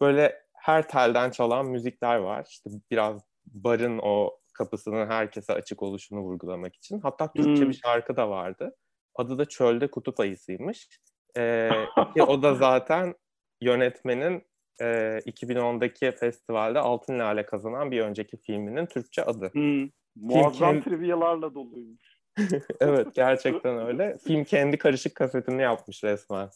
Böyle 0.00 0.44
her 0.54 0.88
telden 0.88 1.30
çalan 1.30 1.66
müzikler 1.66 2.16
var. 2.16 2.46
İşte 2.50 2.70
biraz 2.90 3.22
barın 3.46 4.00
o 4.02 4.38
kapısının 4.54 5.06
herkese 5.06 5.52
açık 5.52 5.82
oluşunu 5.82 6.20
vurgulamak 6.20 6.76
için. 6.76 7.00
Hatta 7.00 7.32
Türkçe 7.32 7.62
hmm. 7.62 7.70
bir 7.70 7.80
şarkı 7.84 8.16
da 8.16 8.30
vardı. 8.30 8.76
Adı 9.14 9.38
da 9.38 9.44
Çölde 9.44 9.90
Kutup 9.90 10.20
Ayısı'ymış. 10.20 10.88
Ee, 11.36 11.70
ki 12.16 12.22
o 12.22 12.42
da 12.42 12.54
zaten 12.54 13.14
yönetmenin 13.60 14.46
e, 14.80 14.84
2010'daki 15.26 16.12
festivalde 16.12 16.78
Altın 16.78 17.18
Lale 17.18 17.46
kazanan 17.46 17.90
bir 17.90 18.00
önceki 18.00 18.36
filminin 18.36 18.86
Türkçe 18.86 19.24
adı. 19.24 19.50
Hmm, 19.52 19.88
muazzam 20.16 20.72
Film... 20.72 20.82
trivialarla 20.82 21.54
doluymuş. 21.54 22.14
evet 22.80 23.14
gerçekten 23.14 23.78
öyle. 23.86 24.16
Film 24.26 24.44
kendi 24.44 24.78
karışık 24.78 25.14
kasetini 25.14 25.62
yapmış 25.62 26.04
resmen 26.04 26.48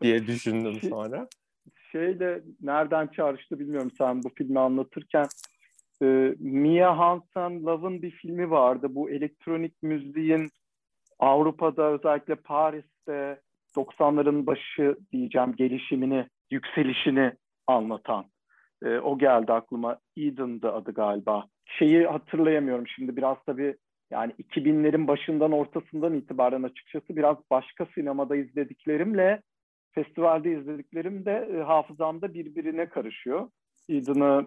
diye 0.00 0.26
düşündüm 0.26 0.80
sonra. 0.90 1.28
Şeyle 1.92 2.42
nereden 2.60 3.06
çağrıştı 3.06 3.58
bilmiyorum 3.58 3.90
sen 3.98 4.22
bu 4.22 4.28
filmi 4.28 4.60
anlatırken. 4.60 5.26
E, 6.02 6.34
Mia 6.38 6.98
Hansen 6.98 7.62
Love'ın 7.62 8.02
bir 8.02 8.10
filmi 8.10 8.50
vardı. 8.50 8.86
Bu 8.90 9.10
elektronik 9.10 9.82
müziğin 9.82 10.48
Avrupa'da 11.18 11.92
özellikle 11.92 12.34
Paris'te 12.34 13.40
90'ların 13.76 14.46
başı 14.46 14.96
diyeceğim 15.12 15.56
gelişimini, 15.56 16.26
yükselişini 16.50 17.32
anlatan. 17.66 18.24
E, 18.84 18.98
o 18.98 19.18
geldi 19.18 19.52
aklıma. 19.52 19.98
Eden'dı 20.16 20.72
adı 20.72 20.92
galiba. 20.92 21.46
Şeyi 21.64 22.06
hatırlayamıyorum 22.06 22.88
şimdi 22.88 23.16
biraz 23.16 23.36
tabii 23.46 23.76
yani 24.10 24.32
2000'lerin 24.32 25.08
başından 25.08 25.52
ortasından 25.52 26.14
itibaren 26.14 26.62
açıkçası 26.62 27.16
biraz 27.16 27.36
başka 27.50 27.86
sinemada 27.94 28.36
izlediklerimle 28.36 29.42
festivalde 29.92 30.52
izlediklerim 30.52 31.24
de 31.24 31.48
e, 31.54 31.62
hafızamda 31.62 32.34
birbirine 32.34 32.88
karışıyor. 32.88 33.48
Eden'ı 33.88 34.46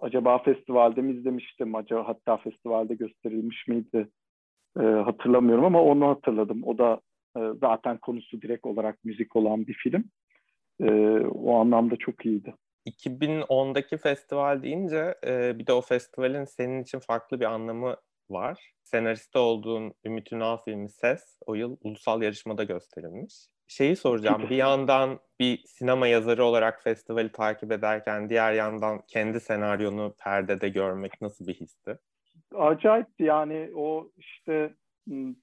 acaba 0.00 0.38
festivalde 0.38 1.02
mi 1.02 1.12
izlemiştim? 1.12 1.74
Acaba 1.74 2.08
hatta 2.08 2.36
festivalde 2.36 2.94
gösterilmiş 2.94 3.68
miydi? 3.68 4.08
E, 4.80 4.82
hatırlamıyorum 4.82 5.64
ama 5.64 5.82
onu 5.82 6.08
hatırladım. 6.08 6.64
O 6.64 6.78
da 6.78 7.00
e, 7.36 7.40
zaten 7.60 7.98
konusu 7.98 8.42
direkt 8.42 8.66
olarak 8.66 9.04
müzik 9.04 9.36
olan 9.36 9.66
bir 9.66 9.74
film. 9.74 10.04
E, 10.80 10.90
o 11.20 11.56
anlamda 11.60 11.96
çok 11.96 12.26
iyiydi. 12.26 12.54
2010'daki 12.86 13.96
festival 13.96 14.62
deyince 14.62 15.14
e, 15.26 15.58
bir 15.58 15.66
de 15.66 15.72
o 15.72 15.80
festivalin 15.80 16.44
senin 16.44 16.82
için 16.82 16.98
farklı 16.98 17.40
bir 17.40 17.44
anlamı 17.44 17.96
var. 18.30 18.72
Senariste 18.84 19.38
olduğun 19.38 19.94
Ümit 20.04 20.32
Ünal 20.32 20.56
filmi 20.56 20.88
Ses 20.88 21.38
o 21.46 21.54
yıl 21.54 21.76
ulusal 21.82 22.22
yarışmada 22.22 22.64
gösterilmiş. 22.64 23.34
Şeyi 23.68 23.96
soracağım 23.96 24.46
bir 24.50 24.56
yandan 24.56 25.18
bir 25.40 25.58
sinema 25.66 26.06
yazarı 26.06 26.44
olarak 26.44 26.82
festivali 26.82 27.32
takip 27.32 27.72
ederken 27.72 28.28
diğer 28.28 28.52
yandan 28.52 29.02
kendi 29.08 29.40
senaryonu 29.40 30.14
perdede 30.24 30.68
görmek 30.68 31.20
nasıl 31.20 31.46
bir 31.46 31.54
histi? 31.54 31.98
Acayipti 32.54 33.22
yani 33.22 33.70
o 33.74 34.10
işte 34.16 34.74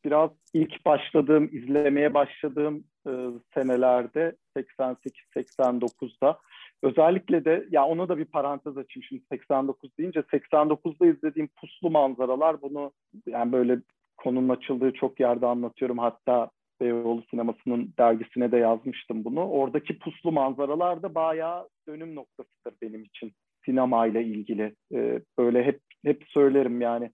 biraz 0.06 0.30
ilk 0.54 0.86
başladığım, 0.86 1.50
izlemeye 1.52 2.14
başladığım 2.14 2.84
e, 3.08 3.12
senelerde 3.54 4.36
88-89'da 4.58 6.40
özellikle 6.84 7.46
de 7.46 7.68
ya 7.72 7.86
ona 7.86 8.10
da 8.10 8.18
bir 8.18 8.26
parantez 8.26 8.78
açayım 8.78 9.04
şimdi 9.04 9.24
89 9.32 9.98
deyince 9.98 10.20
89'da 10.20 11.06
izlediğim 11.06 11.50
puslu 11.62 11.90
manzaralar 11.90 12.62
bunu 12.62 12.92
yani 13.28 13.52
böyle 13.52 13.80
konunun 14.18 14.50
açıldığı 14.50 14.94
çok 14.94 15.20
yerde 15.20 15.46
anlatıyorum 15.46 15.98
hatta 15.98 16.50
Beyoğlu 16.82 17.24
Sineması'nın 17.30 17.94
dergisine 18.00 18.52
de 18.52 18.58
yazmıştım 18.58 19.26
bunu. 19.26 19.50
Oradaki 19.50 20.00
puslu 20.00 20.32
manzaralar 20.32 21.04
da 21.04 21.16
bayağı 21.16 21.70
dönüm 21.88 22.16
noktasıdır 22.16 22.74
benim 22.82 23.04
için 23.04 23.32
sinemayla 23.66 24.22
ilgili. 24.22 24.76
Ee, 24.94 25.22
böyle 25.38 25.64
hep 25.64 25.80
hep 26.06 26.24
söylerim 26.28 26.82
yani 26.82 27.12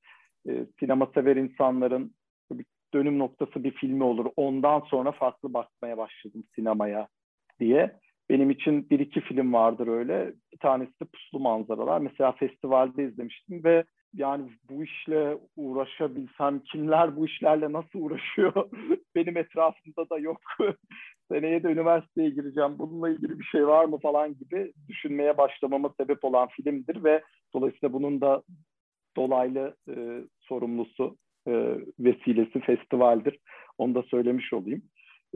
e, 0.50 0.65
sinema 0.79 1.12
sever 1.13 1.36
insanların 1.36 2.13
dönüm 2.93 3.19
noktası 3.19 3.63
bir 3.63 3.72
filmi 3.72 4.03
olur. 4.03 4.25
Ondan 4.36 4.79
sonra 4.79 5.12
farklı 5.12 5.53
bakmaya 5.53 5.98
başladım 5.98 6.43
sinemaya 6.55 7.08
diye. 7.60 8.00
Benim 8.29 8.50
için 8.50 8.89
bir 8.89 9.00
iki 9.00 9.22
film 9.22 9.53
vardır 9.53 9.88
öyle. 9.88 10.34
Bir 10.53 10.58
tanesi 10.58 10.91
de 10.91 11.05
Puslu 11.05 11.39
Manzaralar. 11.39 12.00
Mesela 12.00 12.31
festivalde 12.31 13.03
izlemiştim 13.03 13.63
ve 13.63 13.84
yani 14.13 14.50
bu 14.69 14.84
işle 14.84 15.38
uğraşabilsem 15.55 16.60
kimler 16.60 17.15
bu 17.15 17.25
işlerle 17.25 17.72
nasıl 17.72 18.00
uğraşıyor 18.00 18.53
benim 19.15 19.38
etrafımda 19.38 20.10
da 20.10 20.19
yok. 20.19 20.41
Seneye 21.31 21.63
de 21.63 21.67
üniversiteye 21.67 22.29
gireceğim. 22.29 22.79
Bununla 22.79 23.10
ilgili 23.10 23.39
bir 23.39 23.43
şey 23.43 23.67
var 23.67 23.86
mı 23.86 24.00
falan 24.00 24.38
gibi 24.38 24.74
düşünmeye 24.88 25.38
başlamama 25.38 25.93
sebep 26.00 26.24
olan 26.24 26.48
filmdir 26.48 27.03
ve 27.03 27.24
dolayısıyla 27.53 27.93
bunun 27.93 28.22
da 28.22 28.43
dolaylı 29.17 29.75
e, 29.89 30.24
sorumlusu 30.39 31.17
e, 31.50 31.77
vesilesi 32.00 32.60
festivaldir. 32.60 33.39
Onu 33.77 33.96
da 33.96 34.03
söylemiş 34.03 34.53
olayım. 34.53 34.82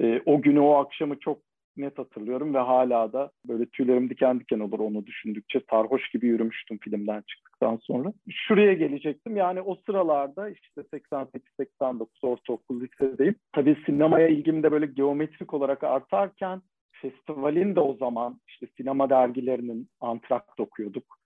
E, 0.01 0.21
o 0.25 0.41
günü 0.41 0.59
o 0.59 0.73
akşamı 0.73 1.19
çok 1.19 1.39
net 1.77 1.97
hatırlıyorum 1.97 2.53
ve 2.53 2.57
hala 2.57 3.13
da 3.13 3.31
böyle 3.47 3.65
tüylerim 3.65 4.09
diken 4.09 4.39
diken 4.39 4.59
olur 4.59 4.79
onu 4.79 5.05
düşündükçe 5.05 5.61
sarhoş 5.69 6.09
gibi 6.09 6.27
yürümüştüm 6.27 6.77
filmden 6.77 7.23
çıktıktan 7.27 7.77
sonra. 7.81 8.13
Şuraya 8.29 8.73
gelecektim 8.73 9.37
yani 9.37 9.61
o 9.61 9.75
sıralarda 9.75 10.49
işte 10.49 10.81
88-89 10.81 12.07
ortaokul 12.21 12.81
lisedeyim. 12.81 13.35
Tabii 13.51 13.77
sinemaya 13.85 14.27
ilgim 14.27 14.63
de 14.63 14.71
böyle 14.71 14.85
geometrik 14.85 15.53
olarak 15.53 15.83
artarken 15.83 16.61
festivalin 16.91 17.75
de 17.75 17.79
o 17.79 17.93
zaman 17.93 18.39
işte 18.47 18.67
sinema 18.77 19.09
dergilerinin 19.09 19.87
antrakt 20.01 20.59
okuyorduk 20.59 21.17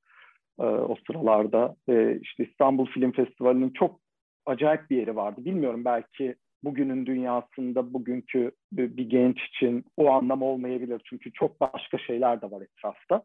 e, 0.60 0.64
o 0.64 0.96
sıralarda. 1.08 1.76
E, 1.90 2.20
işte 2.22 2.46
İstanbul 2.46 2.86
Film 2.86 3.12
Festivali'nin 3.12 3.70
çok 3.70 4.00
acayip 4.50 4.90
bir 4.90 4.98
yeri 4.98 5.16
vardı. 5.16 5.46
Bilmiyorum 5.46 5.86
belki 5.86 6.36
bugünün 6.64 7.06
dünyasında 7.06 7.94
bugünkü 7.94 8.52
bir 8.72 9.10
genç 9.10 9.42
için 9.42 9.86
o 9.98 10.10
anlam 10.10 10.42
olmayabilir. 10.42 11.02
Çünkü 11.06 11.32
çok 11.34 11.62
başka 11.62 11.98
şeyler 11.98 12.42
de 12.42 12.52
var 12.52 12.62
etrafta. 12.62 13.24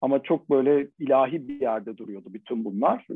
Ama 0.00 0.22
çok 0.22 0.50
böyle 0.50 0.88
ilahi 0.98 1.48
bir 1.48 1.60
yerde 1.60 1.96
duruyordu 1.96 2.34
bütün 2.34 2.64
bunlar 2.64 3.06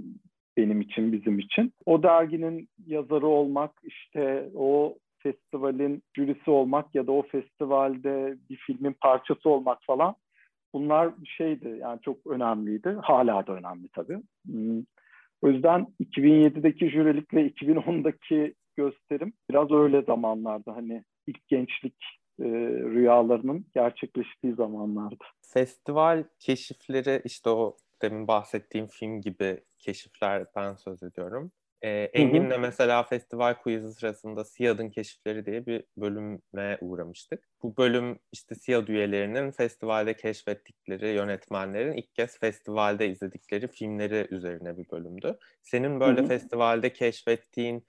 benim 0.57 0.81
için, 0.81 1.13
bizim 1.13 1.39
için. 1.39 1.73
O 1.87 2.03
derginin 2.03 2.69
yazarı 2.87 3.27
olmak, 3.27 3.71
işte 3.83 4.49
o 4.55 4.99
festivalin 5.19 6.03
jürisi 6.17 6.51
olmak 6.51 6.95
ya 6.95 7.07
da 7.07 7.13
o 7.13 7.23
festivalde 7.23 8.37
bir 8.51 8.57
filmin 8.57 8.93
parçası 9.01 9.51
olmak 9.51 9.79
falan 9.83 10.15
bunlar 10.75 11.11
şeydi 11.25 11.79
yani 11.81 12.01
çok 12.01 12.27
önemliydi. 12.27 12.97
Hala 13.03 13.47
da 13.47 13.53
önemli 13.53 13.89
tabii. 13.89 14.19
O 15.43 15.49
yüzden 15.49 15.87
2007'deki 16.01 16.91
jürilik 16.91 17.35
ve 17.35 17.49
2010'daki 17.49 18.55
gösterim 18.77 19.33
biraz 19.51 19.71
öyle 19.71 20.03
zamanlarda 20.03 20.77
hani 20.77 21.05
ilk 21.27 21.49
gençlik 21.49 21.97
e, 22.41 22.45
rüyalarının 22.95 23.67
gerçekleştiği 23.75 24.55
zamanlarda. 24.55 25.25
Festival 25.53 26.25
keşifleri 26.41 27.23
işte 27.25 27.51
o 27.51 27.77
demin 28.03 28.29
bahsettiğim 28.29 28.87
film 28.87 29.21
gibi 29.21 29.61
keşiflerden 29.79 30.75
söz 30.75 31.03
ediyorum. 31.03 31.53
E, 31.83 31.89
Engin'le 31.91 32.61
mesela 32.61 33.03
festival 33.03 33.55
quiz'i 33.55 33.93
sırasında 33.93 34.45
SİAD'ın 34.45 34.91
keşifleri 34.91 35.47
diye 35.47 35.67
bir 35.67 35.85
bölüme 35.97 36.79
uğramıştık. 36.81 37.49
Bu 37.63 37.77
bölüm 37.77 38.19
işte 38.33 38.55
SİAD 38.55 38.89
üyelerinin 38.89 39.51
festivalde 39.51 40.17
keşfettikleri 40.17 41.09
yönetmenlerin 41.09 41.93
ilk 41.93 42.15
kez 42.15 42.39
festivalde 42.39 43.09
izledikleri 43.09 43.69
filmleri 43.69 44.29
üzerine 44.31 44.79
bir 44.79 44.91
bölümdü. 44.91 45.39
Senin 45.63 46.01
böyle 46.01 46.21
Hı-hı. 46.21 46.29
festivalde 46.29 46.93
keşfettiğin 46.93 47.87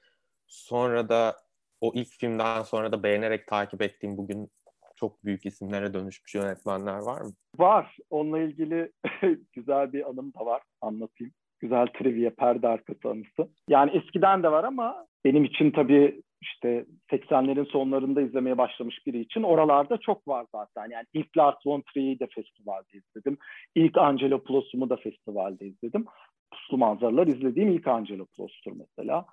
sonra 0.47 1.09
da 1.09 1.37
o 1.81 1.91
ilk 1.95 2.09
filmden 2.09 2.63
sonra 2.63 2.91
da 2.91 3.03
beğenerek 3.03 3.47
takip 3.47 3.81
ettiğim 3.81 4.17
bugün 4.17 4.51
çok 4.95 5.25
büyük 5.25 5.45
isimlere 5.45 5.93
dönüşmüş 5.93 6.35
yönetmenler 6.35 6.97
var 6.97 7.21
mı? 7.21 7.31
Var. 7.57 7.97
Onunla 8.09 8.39
ilgili 8.39 8.91
güzel 9.53 9.93
bir 9.93 10.09
anım 10.09 10.33
da 10.33 10.45
var. 10.45 10.63
Anlatayım. 10.81 11.33
Güzel 11.59 11.87
trivia, 11.87 12.29
perde 12.29 12.67
arkası 12.67 13.09
anısı. 13.09 13.51
Yani 13.69 13.91
eskiden 13.91 14.43
de 14.43 14.51
var 14.51 14.63
ama 14.63 15.05
benim 15.25 15.43
için 15.43 15.71
tabii 15.71 16.21
işte 16.41 16.85
80'lerin 17.11 17.65
sonlarında 17.65 18.21
izlemeye 18.21 18.57
başlamış 18.57 19.07
biri 19.07 19.19
için 19.19 19.43
oralarda 19.43 19.97
çok 19.97 20.27
var 20.27 20.45
zaten. 20.51 20.89
Yani 20.91 21.05
ilk 21.13 21.37
Lars 21.37 21.55
von 21.65 21.83
Trier'i 21.93 22.19
de 22.19 22.27
festivalde 22.27 22.87
izledim. 22.93 23.37
İlk 23.75 23.97
Angelo 23.97 24.41
da 24.89 24.95
festivalde 24.95 25.65
izledim. 25.65 26.05
Puslu 26.51 26.77
manzaralar 26.77 27.27
izlediğim 27.27 27.69
ilk 27.69 27.87
Angelo 27.87 28.25
Plos'tur 28.25 28.71
mesela. 28.71 29.25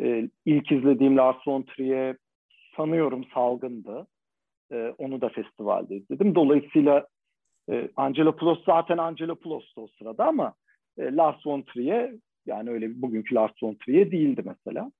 E, 0.00 0.28
ilk 0.46 0.72
izlediğim 0.72 1.16
Lars 1.16 1.48
von 1.48 1.62
Trier 1.62 2.16
sanıyorum 2.76 3.24
salgındı. 3.34 4.06
E, 4.72 4.94
onu 4.98 5.20
da 5.20 5.28
festivalde 5.28 5.96
izledim. 5.96 6.34
Dolayısıyla 6.34 7.06
e, 7.70 7.88
Angelopoulos 7.96 8.64
zaten 8.64 8.98
Angelopoulos'tu 8.98 9.82
o 9.82 9.86
sırada 9.98 10.26
ama 10.26 10.54
e, 10.98 11.02
Lars 11.16 11.46
von 11.46 11.62
Trier 11.62 12.12
yani 12.46 12.70
öyle 12.70 13.02
bugünkü 13.02 13.34
Lars 13.34 13.62
von 13.62 13.74
Trier 13.74 14.10
değildi 14.10 14.42
mesela. 14.44 14.92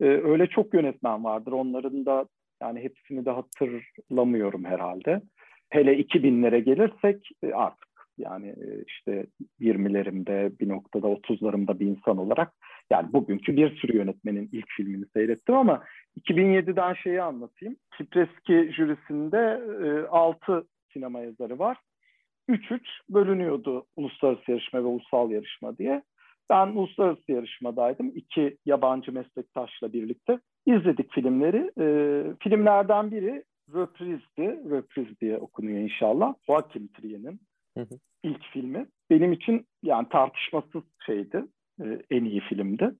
E, 0.00 0.04
öyle 0.04 0.46
çok 0.46 0.74
yönetmen 0.74 1.24
vardır. 1.24 1.52
Onların 1.52 2.06
da 2.06 2.26
yani 2.62 2.80
hepsini 2.80 3.24
de 3.24 3.30
hatırlamıyorum 3.30 4.64
herhalde. 4.64 5.22
Hele 5.70 6.00
2000'lere 6.00 6.58
gelirsek 6.58 7.28
e, 7.42 7.52
artık 7.52 7.90
yani 8.18 8.48
e, 8.48 8.84
işte 8.86 9.26
20'lerimde 9.60 10.58
bir 10.58 10.68
noktada 10.68 11.06
30'larımda 11.06 11.80
bir 11.80 11.86
insan 11.86 12.18
olarak 12.18 12.52
yani 12.90 13.12
bugünkü 13.12 13.56
bir 13.56 13.76
sürü 13.76 13.96
yönetmenin 13.96 14.48
ilk 14.52 14.68
filmini 14.68 15.04
seyrettim 15.06 15.54
ama 15.54 15.84
2007'den 16.20 16.94
şeyi 16.94 17.22
anlatayım. 17.22 17.76
Kipreski 17.98 18.72
jürisinde 18.76 19.60
e, 19.84 20.06
6 20.08 20.66
sinema 20.92 21.20
yazarı 21.20 21.58
var. 21.58 21.76
3-3 22.50 22.80
bölünüyordu 23.10 23.86
uluslararası 23.96 24.50
yarışma 24.50 24.80
ve 24.80 24.86
ulusal 24.86 25.30
yarışma 25.30 25.78
diye. 25.78 26.02
Ben 26.50 26.66
uluslararası 26.66 27.32
yarışmadaydım. 27.32 28.12
iki 28.14 28.56
yabancı 28.66 29.12
meslektaşla 29.12 29.92
birlikte. 29.92 30.40
izledik 30.66 31.12
filmleri. 31.12 31.70
E, 31.80 31.86
filmlerden 32.42 33.10
biri 33.10 33.44
Röpriz'di. 33.74 34.70
Röpriz 34.70 35.20
diye 35.20 35.38
okunuyor 35.38 35.78
inşallah. 35.78 36.34
Joachim 36.46 36.88
Trier'in 36.88 37.40
ilk 38.22 38.44
filmi. 38.52 38.86
Benim 39.10 39.32
için 39.32 39.66
yani 39.82 40.08
tartışmasız 40.08 40.82
şeydi. 41.06 41.44
E, 41.82 41.84
en 42.10 42.24
iyi 42.24 42.40
filmdi. 42.40 42.90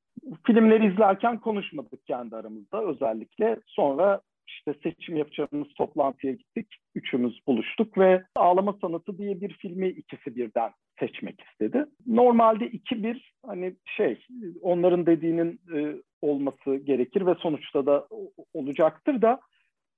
Filmleri 0.46 0.92
izlerken 0.92 1.40
konuşmadık 1.40 2.06
kendi 2.06 2.36
aramızda 2.36 2.84
özellikle. 2.84 3.60
Sonra 3.66 4.20
işte 4.60 4.74
seçim 4.82 5.16
yapacağımız 5.16 5.74
toplantıya 5.74 6.32
gittik. 6.32 6.66
Üçümüz 6.94 7.40
buluştuk 7.46 7.98
ve 7.98 8.24
Ağlama 8.36 8.72
Sanatı 8.80 9.18
diye 9.18 9.40
bir 9.40 9.52
filmi 9.52 9.88
ikisi 9.88 10.36
birden 10.36 10.70
seçmek 11.00 11.40
istedi. 11.40 11.86
Normalde 12.06 12.64
2-1 12.66 13.20
hani 13.46 13.74
şey 13.96 14.26
onların 14.62 15.06
dediğinin 15.06 15.60
e, 15.74 15.96
olması 16.22 16.76
gerekir 16.76 17.26
ve 17.26 17.34
sonuçta 17.34 17.86
da 17.86 18.08
olacaktır 18.54 19.22
da 19.22 19.40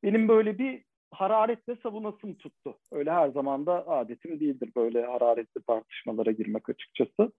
benim 0.02 0.28
böyle 0.28 0.58
bir 0.58 0.82
hararetle 1.12 1.76
savunasım 1.82 2.34
tuttu. 2.34 2.74
Öyle 2.92 3.12
her 3.12 3.28
zaman 3.28 3.66
da 3.66 3.88
adetim 3.88 4.40
değildir 4.40 4.70
böyle 4.76 5.06
hararetli 5.06 5.62
tartışmalara 5.62 6.30
girmek 6.30 6.68
açıkçası. 6.68 7.32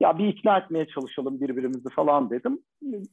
Ya 0.00 0.18
bir 0.18 0.28
ikna 0.28 0.58
etmeye 0.58 0.86
çalışalım 0.86 1.40
birbirimizi 1.40 1.88
falan 1.88 2.30
dedim. 2.30 2.58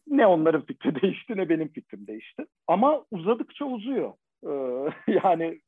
Ne 0.07 0.27
onların 0.27 0.65
fikri 0.65 1.01
değişti 1.01 1.37
ne 1.37 1.49
benim 1.49 1.67
fikrim 1.67 2.07
değişti. 2.07 2.45
Ama 2.67 3.05
uzadıkça 3.11 3.65
uzuyor. 3.65 4.13
Ee, 4.45 4.89
yani 5.23 5.61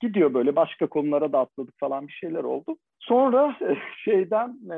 gidiyor 0.00 0.34
böyle 0.34 0.56
başka 0.56 0.86
konulara 0.86 1.32
da 1.32 1.38
atladık 1.38 1.74
falan 1.78 2.08
bir 2.08 2.12
şeyler 2.12 2.44
oldu. 2.44 2.76
Sonra 2.98 3.56
şeyden 4.04 4.58
e, 4.72 4.76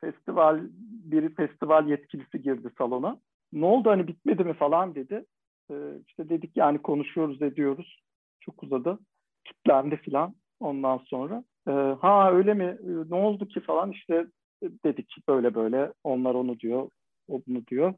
festival 0.00 0.60
bir 1.04 1.34
festival 1.34 1.88
yetkilisi 1.88 2.42
girdi 2.42 2.68
salona. 2.78 3.20
Ne 3.52 3.66
oldu 3.66 3.90
hani 3.90 4.06
bitmedi 4.06 4.44
mi 4.44 4.54
falan 4.54 4.94
dedi. 4.94 5.24
Ee, 5.70 5.74
işte 6.08 6.28
dedik 6.28 6.56
yani 6.56 6.78
konuşuyoruz 6.78 7.42
ediyoruz. 7.42 8.00
Çok 8.40 8.62
uzadı. 8.62 8.98
Kitlendi 9.44 9.96
falan 9.96 10.34
ondan 10.60 10.98
sonra. 10.98 11.44
Ee, 11.68 11.96
ha 12.00 12.32
öyle 12.32 12.54
mi? 12.54 12.78
Ee, 12.82 13.10
ne 13.10 13.14
oldu 13.14 13.48
ki 13.48 13.60
falan 13.60 13.92
işte 13.92 14.26
dedik 14.62 15.16
böyle 15.28 15.54
böyle 15.54 15.92
onlar 16.04 16.34
onu 16.34 16.60
diyor, 16.60 16.90
o 17.28 17.40
bunu 17.46 17.66
diyor. 17.66 17.94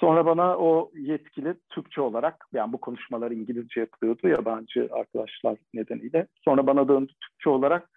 Sonra 0.00 0.26
bana 0.26 0.58
o 0.58 0.90
yetkili 0.94 1.54
Türkçe 1.68 2.00
olarak 2.00 2.46
yani 2.52 2.72
bu 2.72 2.80
konuşmalar 2.80 3.30
İngilizce 3.30 3.80
yapılıyordu 3.80 4.28
yabancı 4.28 4.88
arkadaşlar 4.92 5.58
nedeniyle. 5.74 6.26
Sonra 6.44 6.66
bana 6.66 6.88
döndü 6.88 7.12
Türkçe 7.20 7.50
olarak. 7.50 7.90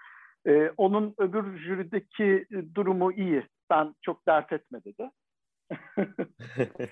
E, 0.47 0.69
onun 0.77 1.15
öbür 1.17 1.57
jürideki 1.57 2.45
durumu 2.75 3.11
iyi. 3.11 3.43
Ben 3.69 3.95
çok 4.01 4.27
dert 4.27 4.53
etme 4.53 4.79
dedi. 4.83 5.09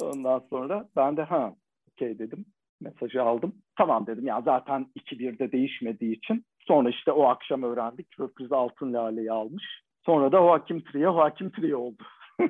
Ondan 0.00 0.38
sonra 0.50 0.88
ben 0.96 1.16
de 1.16 1.22
ha 1.22 1.54
okey 1.92 2.18
dedim. 2.18 2.46
Mesajı 2.82 3.22
aldım. 3.22 3.54
Tamam 3.78 4.06
dedim 4.06 4.26
ya 4.26 4.40
zaten 4.44 4.86
2-1'de 4.96 5.52
değişmediği 5.52 6.16
için. 6.16 6.44
Sonra 6.60 6.90
işte 6.90 7.12
o 7.12 7.24
akşam 7.24 7.62
öğrendik. 7.62 8.20
Röpriz 8.20 8.52
altın 8.52 8.92
laleyi 8.92 9.32
almış. 9.32 9.64
Sonra 10.06 10.32
da 10.32 10.36
Joachim 10.36 10.84
Trier, 10.84 11.12
Joachim 11.12 11.50
Trier 11.50 11.72
oldu. 11.72 12.02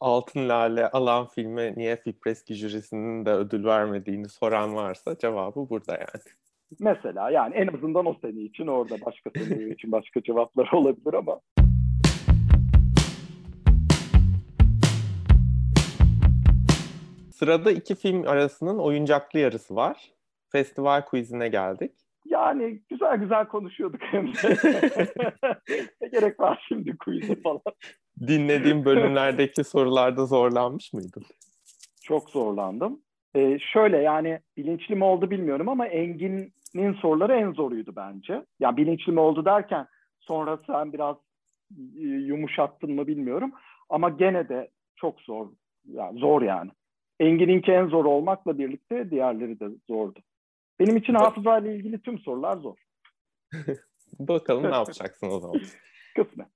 Altın 0.00 0.48
Lale 0.48 0.88
alan 0.88 1.26
filme 1.26 1.74
niye 1.76 1.96
Fipreski 1.96 2.54
jürisinin 2.54 3.26
de 3.26 3.30
ödül 3.30 3.64
vermediğini 3.64 4.28
soran 4.28 4.74
varsa 4.74 5.18
cevabı 5.18 5.70
burada 5.70 5.92
yani. 5.92 6.24
Mesela 6.80 7.30
yani 7.30 7.54
en 7.54 7.66
azından 7.66 8.06
o 8.06 8.14
sene 8.14 8.40
için 8.40 8.66
orada 8.66 8.94
başka 9.06 9.30
sene 9.30 9.68
için 9.68 9.92
başka 9.92 10.22
cevaplar 10.22 10.72
olabilir 10.72 11.14
ama. 11.14 11.40
Sırada 17.38 17.70
iki 17.70 17.94
film 17.94 18.28
arasının 18.28 18.78
oyuncaklı 18.78 19.38
yarısı 19.38 19.76
var. 19.76 20.12
Festival 20.52 21.04
quizine 21.04 21.48
geldik. 21.48 21.92
Yani 22.24 22.80
güzel 22.88 23.16
güzel 23.16 23.48
konuşuyorduk 23.48 24.00
hem 24.02 24.26
de. 24.26 24.56
ne 26.00 26.08
gerek 26.08 26.40
var 26.40 26.64
şimdi 26.68 26.96
quiz'e 26.98 27.34
falan. 27.34 27.60
Dinlediğim 28.26 28.84
bölümlerdeki 28.84 29.64
sorularda 29.64 30.26
zorlanmış 30.26 30.92
mıydın? 30.92 31.22
Çok 32.02 32.30
zorlandım. 32.30 33.00
Ee, 33.34 33.58
şöyle 33.72 33.96
yani 33.96 34.40
bilinçli 34.56 34.94
mi 34.94 35.04
oldu 35.04 35.30
bilmiyorum 35.30 35.68
ama 35.68 35.86
Engin'in 35.86 36.94
soruları 36.94 37.34
en 37.34 37.52
zoruydu 37.52 37.92
bence. 37.96 38.44
Yani 38.60 38.76
bilinçli 38.76 39.12
mi 39.12 39.20
oldu 39.20 39.44
derken 39.44 39.86
sonra 40.20 40.58
sen 40.66 40.92
biraz 40.92 41.16
e, 41.96 42.02
yumuşattın 42.02 42.92
mı 42.92 43.06
bilmiyorum. 43.06 43.52
Ama 43.88 44.08
gene 44.08 44.48
de 44.48 44.70
çok 44.96 45.20
zor. 45.20 45.46
Yani 45.84 46.18
zor 46.18 46.42
yani. 46.42 46.70
Engin'inki 47.20 47.72
en 47.72 47.86
zor 47.86 48.04
olmakla 48.04 48.58
birlikte 48.58 49.10
diğerleri 49.10 49.60
de 49.60 49.66
zordu. 49.88 50.20
Benim 50.80 50.96
için 50.96 51.14
hafızayla 51.14 51.72
ilgili 51.72 52.02
tüm 52.02 52.18
sorular 52.18 52.56
zor. 52.56 52.76
Bakalım 54.18 54.62
ne 54.62 54.74
yapacaksın 54.74 55.30
o 55.30 55.40
zaman. 55.40 55.60
Kısmet. 56.16 56.46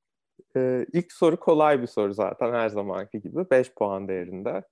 Ee, 0.56 0.86
ilk 0.92 1.12
soru 1.12 1.40
kolay 1.40 1.82
bir 1.82 1.86
soru 1.86 2.14
zaten 2.14 2.52
her 2.52 2.68
zamanki 2.68 3.20
gibi. 3.20 3.50
5 3.50 3.74
puan 3.74 4.08
değerinde. 4.08 4.62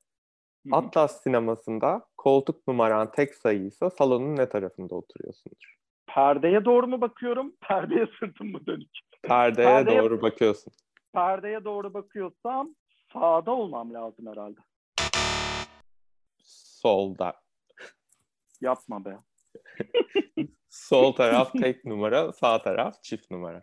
Atlas 0.72 1.22
sinemasında 1.22 2.06
koltuk 2.16 2.68
numaran 2.68 3.10
tek 3.10 3.34
sayıysa 3.34 3.90
salonun 3.90 4.36
ne 4.36 4.48
tarafında 4.48 4.94
oturuyorsundur? 4.94 5.78
Perdeye 6.06 6.64
doğru 6.64 6.86
mu 6.86 7.00
bakıyorum? 7.00 7.52
Perdeye 7.60 8.06
sırtım 8.20 8.52
mı 8.52 8.66
dönük? 8.66 8.90
Perdeye, 9.22 9.66
Perdeye 9.66 10.00
doğru 10.00 10.22
bakıyorsun. 10.22 10.72
Perdeye 11.12 11.64
doğru 11.64 11.94
bakıyorsam 11.94 12.74
sağda 13.12 13.50
olmam 13.50 13.94
lazım 13.94 14.26
herhalde. 14.26 14.60
Solda. 16.82 17.34
Yapma 18.60 19.04
be. 19.04 19.18
Sol 20.68 21.12
taraf 21.12 21.52
tek 21.52 21.84
numara, 21.84 22.32
sağ 22.32 22.62
taraf 22.62 23.02
çift 23.02 23.30
numara. 23.30 23.60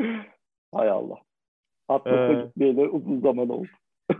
Hay 0.74 0.90
Allah. 0.90 1.16
Atlas'a 1.88 2.34
ee, 2.34 2.44
gitmeyeli 2.46 2.82
uzun 2.82 3.22
zaman 3.22 3.50
oldu. 3.50 3.68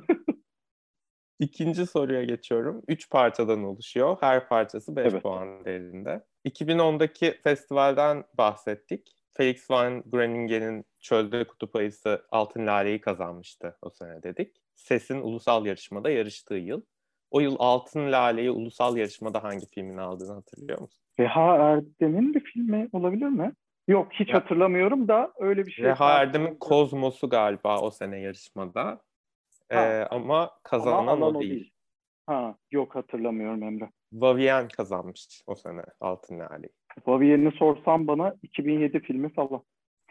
İkinci 1.40 1.86
soruya 1.86 2.24
geçiyorum. 2.24 2.84
Üç 2.88 3.10
parçadan 3.10 3.64
oluşuyor. 3.64 4.18
Her 4.20 4.48
parçası 4.48 4.96
5 4.96 5.14
evet. 5.14 5.24
puan 5.24 5.66
değerinde. 5.66 6.24
2010'daki 6.46 7.42
festivalden 7.42 8.24
bahsettik. 8.38 9.16
Felix 9.34 9.72
van 9.72 10.04
Groningen'in 10.06 10.86
Çölde 11.00 11.48
Kutup 11.48 11.76
Ayısı 11.76 12.26
Altın 12.32 12.68
Lale'yi 12.68 13.02
kazanmıştı 13.02 13.78
o 13.82 13.90
sene 13.90 14.24
dedik. 14.24 14.58
Ses'in 14.76 15.22
ulusal 15.22 15.66
yarışmada 15.66 16.10
yarıştığı 16.10 16.54
yıl. 16.54 16.82
O 17.36 17.40
yıl 17.40 17.56
Altın 17.60 18.12
Lale'yi 18.12 18.52
ulusal 18.52 18.98
yarışmada 18.98 19.44
hangi 19.44 19.66
filmin 19.66 19.98
aldığını 19.98 20.34
hatırlıyor 20.34 20.82
musun? 20.82 21.04
Reha 21.20 21.56
Erdem'in 21.56 22.34
bir 22.34 22.40
filmi 22.40 22.90
olabilir 22.94 23.26
mi? 23.26 23.54
Yok 23.88 24.08
hiç 24.14 24.30
ya. 24.30 24.36
hatırlamıyorum 24.36 25.08
da 25.08 25.32
öyle 25.40 25.66
bir 25.66 25.72
şey. 25.72 25.86
Reha 25.86 26.14
Erdem'in 26.14 26.56
Kozmos'u 26.56 27.30
galiba 27.30 27.82
o 27.82 27.92
sene 27.92 28.20
yarışmada. 28.20 29.02
Ee, 29.70 29.78
ama 30.12 30.52
kazanan 30.64 31.08
ama 31.08 31.26
o 31.26 31.40
değil. 31.40 31.52
değil. 31.52 31.72
Ha 32.26 32.56
yok 32.72 32.96
hatırlamıyorum 32.96 33.64
Emre. 33.64 33.90
Vavien 34.14 34.68
kazanmış 34.68 35.42
o 35.48 35.56
sene 35.56 35.82
Altın 36.00 36.40
Lale'yi. 36.40 36.74
Vavien'i 37.08 37.52
sorsam 37.52 38.08
bana 38.08 38.36
2007 38.44 39.00
filmi 39.00 39.34
falan. 39.34 39.64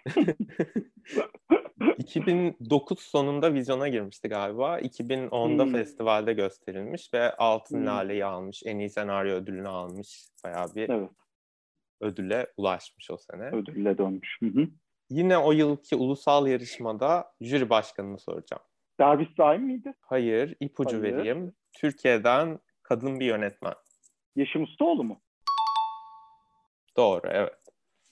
2009 1.99 3.01
sonunda 3.01 3.55
vizyona 3.55 3.89
girmişti 3.89 4.29
galiba. 4.29 4.81
2010'da 4.81 5.65
hmm. 5.65 5.73
festivalde 5.73 6.33
gösterilmiş 6.33 7.15
ve 7.15 7.37
Altın 7.37 7.79
hmm. 7.79 7.87
Lale'yi 7.87 8.25
almış. 8.25 8.63
En 8.67 8.79
iyi 8.79 8.91
senaryo 8.91 9.35
ödülünü 9.35 9.69
almış. 9.69 10.29
Bayağı 10.45 10.75
bir 10.75 10.89
evet. 10.89 11.11
ödüle 12.01 12.47
ulaşmış 12.57 13.11
o 13.11 13.17
sene. 13.17 13.45
Ödülle 13.45 13.99
dönmüş. 13.99 14.39
Hı 14.41 14.47
hı. 14.47 14.69
Yine 15.11 15.39
o 15.39 15.53
yılki 15.53 15.97
ulusal 15.97 16.47
yarışmada 16.47 17.33
jüri 17.41 17.71
başkanını 17.71 18.19
soracağım. 18.19 18.63
Derviş 19.01 19.39
Daim 19.39 19.63
miydi? 19.63 19.95
Hayır. 20.01 20.57
ipucu 20.61 21.03
Hayır. 21.03 21.03
vereyim. 21.03 21.53
Türkiye'den 21.73 22.59
kadın 22.83 23.21
bir 23.21 23.27
yönetmen. 23.27 23.75
Yeşim 24.37 24.63
Ustaoğlu 24.63 25.05
mu? 25.05 25.21
Doğru, 26.97 27.23
evet. 27.31 27.64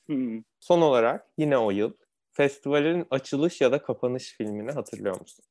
Hmm. 0.07 0.43
Son 0.61 0.81
olarak 0.81 1.27
yine 1.39 1.59
o 1.59 1.71
yıl 1.71 1.93
festivalin 2.33 3.07
açılış 3.11 3.61
ya 3.61 3.73
da 3.73 3.83
kapanış 3.83 4.37
filmini 4.37 4.71
hatırlıyor 4.71 5.21
musun? 5.21 5.45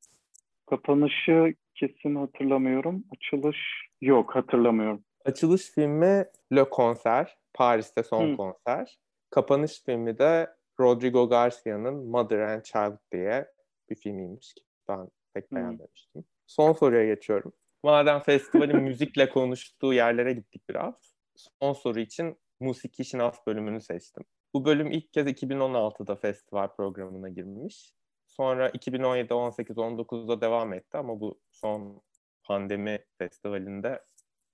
Kapanışı 0.69 1.53
kesin 1.75 2.15
hatırlamıyorum. 2.15 3.03
Açılış 3.15 3.57
yok 4.01 4.35
hatırlamıyorum. 4.35 5.03
Açılış 5.25 5.71
filmi 5.71 6.25
Le 6.55 6.65
Concert, 6.71 7.29
Paris'te 7.53 8.03
son 8.03 8.27
hmm. 8.27 8.37
konser. 8.37 8.99
Kapanış 9.29 9.83
filmi 9.83 10.17
de 10.19 10.49
Rodrigo 10.79 11.29
Garcia'nın 11.29 12.05
Mother 12.05 12.39
and 12.39 12.63
Child 12.63 12.97
diye 13.11 13.47
bir 13.89 13.95
filmiymiş 13.95 14.53
ki 14.53 14.63
ben 14.89 15.07
pek 15.33 15.51
beğenmemiştim. 15.51 16.21
Hmm. 16.21 16.23
Son 16.47 16.73
soruya 16.73 17.05
geçiyorum. 17.05 17.53
Madem 17.83 18.19
festivalin 18.19 18.75
müzikle 18.83 19.29
konuştuğu 19.29 19.93
yerlere 19.93 20.33
gittik 20.33 20.69
biraz. 20.69 21.15
Son 21.35 21.73
soru 21.73 21.99
için 21.99 22.37
musiki 22.59 23.05
şinas 23.05 23.47
bölümünü 23.47 23.81
seçtim. 23.81 24.23
Bu 24.53 24.65
bölüm 24.65 24.91
ilk 24.91 25.13
kez 25.13 25.27
2016'da 25.27 26.15
festival 26.15 26.67
programına 26.67 27.29
girmiş. 27.29 27.93
Sonra 28.27 28.69
2017, 28.69 29.33
18, 29.33 29.77
19'da 29.77 30.41
devam 30.41 30.73
etti 30.73 30.97
ama 30.97 31.19
bu 31.19 31.39
son 31.51 32.01
pandemi 32.43 33.05
festivalinde 33.17 34.03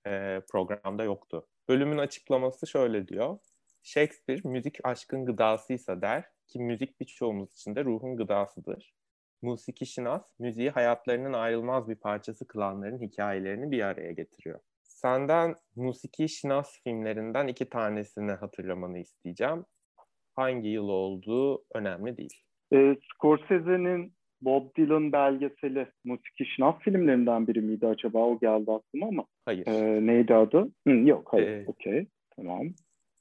e, 0.06 0.42
programda 0.50 1.04
yoktu. 1.04 1.46
Bölümün 1.68 1.98
açıklaması 1.98 2.66
şöyle 2.66 3.08
diyor. 3.08 3.38
Shakespeare 3.82 4.40
müzik 4.44 4.78
aşkın 4.84 5.26
gıdasıysa 5.26 6.02
der 6.02 6.24
ki 6.48 6.58
müzik 6.58 7.00
birçoğumuz 7.00 7.52
için 7.52 7.76
de 7.76 7.84
ruhun 7.84 8.16
gıdasıdır. 8.16 8.94
Musiki 9.42 9.86
şinas, 9.86 10.22
müziği 10.38 10.70
hayatlarının 10.70 11.32
ayrılmaz 11.32 11.88
bir 11.88 11.96
parçası 11.96 12.46
kılanların 12.46 13.00
hikayelerini 13.00 13.70
bir 13.70 13.82
araya 13.82 14.12
getiriyor. 14.12 14.60
Senden 14.82 15.56
musiki 15.76 16.28
şinas 16.28 16.80
filmlerinden 16.84 17.46
iki 17.46 17.68
tanesini 17.68 18.32
hatırlamanı 18.32 18.98
isteyeceğim 18.98 19.64
hangi 20.38 20.68
yıl 20.68 20.88
olduğu 20.88 21.64
önemli 21.74 22.16
değil. 22.16 22.42
E, 22.72 22.96
Scorsese'nin 23.14 24.12
Bob 24.42 24.76
Dylan 24.76 25.12
belgeseli 25.12 25.86
musiki 26.04 26.44
şınav 26.44 26.78
filmlerinden 26.78 27.46
biri 27.46 27.60
miydi 27.60 27.86
acaba? 27.86 28.18
O 28.18 28.38
geldi 28.38 28.72
aklıma 28.72 29.06
ama. 29.06 29.24
Hayır. 29.44 29.66
E, 29.66 30.06
neydi 30.06 30.34
adı? 30.34 30.68
Hı, 30.86 30.90
yok 30.90 31.28
hayır. 31.32 31.48
Ee, 31.48 31.64
Okey. 31.66 32.06
Tamam. 32.36 32.68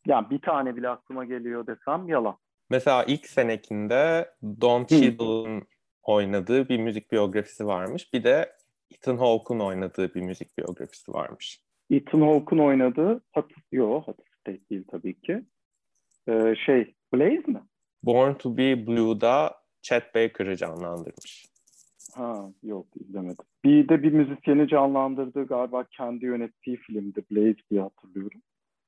Yani 0.07 0.29
bir 0.29 0.41
tane 0.41 0.75
bile 0.75 0.89
aklıma 0.89 1.25
geliyor 1.25 1.67
desem 1.67 2.07
yalan. 2.07 2.37
Mesela 2.69 3.03
ilk 3.03 3.27
senekinde 3.27 4.29
Don 4.61 4.85
Cheadle'ın 4.85 5.63
oynadığı 6.03 6.69
bir 6.69 6.79
müzik 6.79 7.11
biyografisi 7.11 7.67
varmış. 7.67 8.13
Bir 8.13 8.23
de 8.23 8.51
Ethan 8.91 9.17
Hawke'un 9.17 9.59
oynadığı 9.59 10.13
bir 10.13 10.21
müzik 10.21 10.57
biyografisi 10.57 11.13
varmış. 11.13 11.61
Ethan 11.91 12.21
Hawke'un 12.21 12.59
oynadığı, 12.59 13.21
hat 13.31 13.45
yok 13.71 14.07
Hatı 14.07 14.23
değil 14.69 14.83
tabii 14.91 15.19
ki. 15.21 15.43
Ee, 16.29 16.55
şey 16.65 16.95
Blaze 17.13 17.51
mi? 17.51 17.61
Born 18.03 18.33
to 18.33 18.57
be 18.57 18.87
Blue'da 18.87 19.55
Chet 19.81 20.15
Baker'ı 20.15 20.55
canlandırmış. 20.55 21.45
Ha 22.15 22.49
yok 22.63 22.87
izlemedim. 22.95 23.45
Bir 23.63 23.89
de 23.89 24.03
bir 24.03 24.11
müzisyeni 24.11 24.67
canlandırdığı 24.67 25.47
galiba 25.47 25.83
kendi 25.83 26.25
yönettiği 26.25 26.77
filmdi 26.77 27.23
Blaze 27.31 27.57
diye 27.71 27.81
hatırlıyorum. 27.81 28.41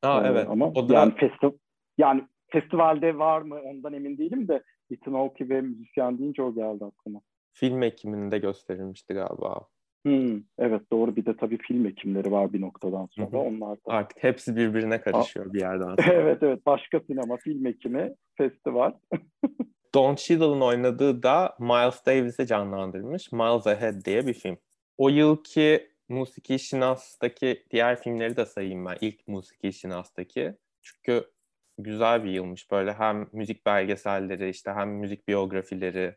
Aa 0.04 0.24
ee, 0.24 0.28
evet. 0.28 0.48
Ama 0.50 0.68
o 0.68 0.90
da... 0.90 0.94
yani, 0.94 1.14
festi 1.16 1.58
yani 1.98 2.28
festivalde 2.48 3.18
var 3.18 3.42
mı 3.42 3.60
ondan 3.66 3.94
emin 3.94 4.18
değilim 4.18 4.48
de 4.48 4.64
Ethan 4.92 5.14
Hawke 5.14 5.50
ve 5.50 5.62
müzisyen 5.62 6.20
deyince 6.20 6.42
o 6.42 6.54
geldi 6.54 6.86
aklıma. 6.86 7.22
Film 7.54 7.84
ekiminde 7.84 8.38
gösterilmişti 8.38 9.14
galiba. 9.14 9.68
Hmm, 10.06 10.42
evet 10.58 10.82
doğru 10.92 11.16
bir 11.16 11.26
de 11.26 11.38
tabii 11.38 11.58
film 11.58 11.86
ekimleri 11.86 12.32
var 12.32 12.54
bir 12.54 12.62
noktadan 12.62 13.08
sonra. 13.12 13.38
Onlar 13.38 13.78
da... 13.78 13.82
Artık 13.86 14.24
hepsi 14.24 14.56
birbirine 14.56 15.02
karışıyor 15.02 15.46
A- 15.46 15.54
bir 15.54 15.60
yerden 15.60 15.96
sonra. 16.04 16.14
evet 16.14 16.44
evet 16.44 16.66
başka 16.66 17.00
sinema, 17.00 17.38
film 17.38 17.66
ekimi, 17.66 18.16
festival. 18.38 18.94
Don 19.96 20.16
Cheadle'ın 20.16 20.62
oynadığı 20.62 21.24
da 21.24 21.56
Miles 21.60 22.06
Davis'i 22.06 22.48
canlandırmış. 22.48 23.32
Miles 23.32 23.68
Ahead 23.68 24.06
diye 24.06 24.28
bir 24.28 24.34
film. 24.34 24.58
O 24.98 25.10
yılki 25.10 25.90
Musiki 26.10 26.60
Şinas'taki 26.60 27.64
diğer 27.72 28.02
filmleri 28.02 28.38
de 28.38 28.46
sayayım 28.46 28.86
ben. 28.86 28.98
İlk 29.02 29.28
Musiki 29.28 29.74
Şinas'taki. 29.74 30.54
Çünkü 30.82 31.32
güzel 31.78 32.24
bir 32.24 32.30
yılmış. 32.32 32.72
Böyle 32.72 32.94
hem 32.94 33.28
müzik 33.34 33.66
belgeselleri 33.66 34.50
işte 34.50 34.72
hem 34.72 34.90
müzik 34.90 35.28
biyografileri 35.28 36.16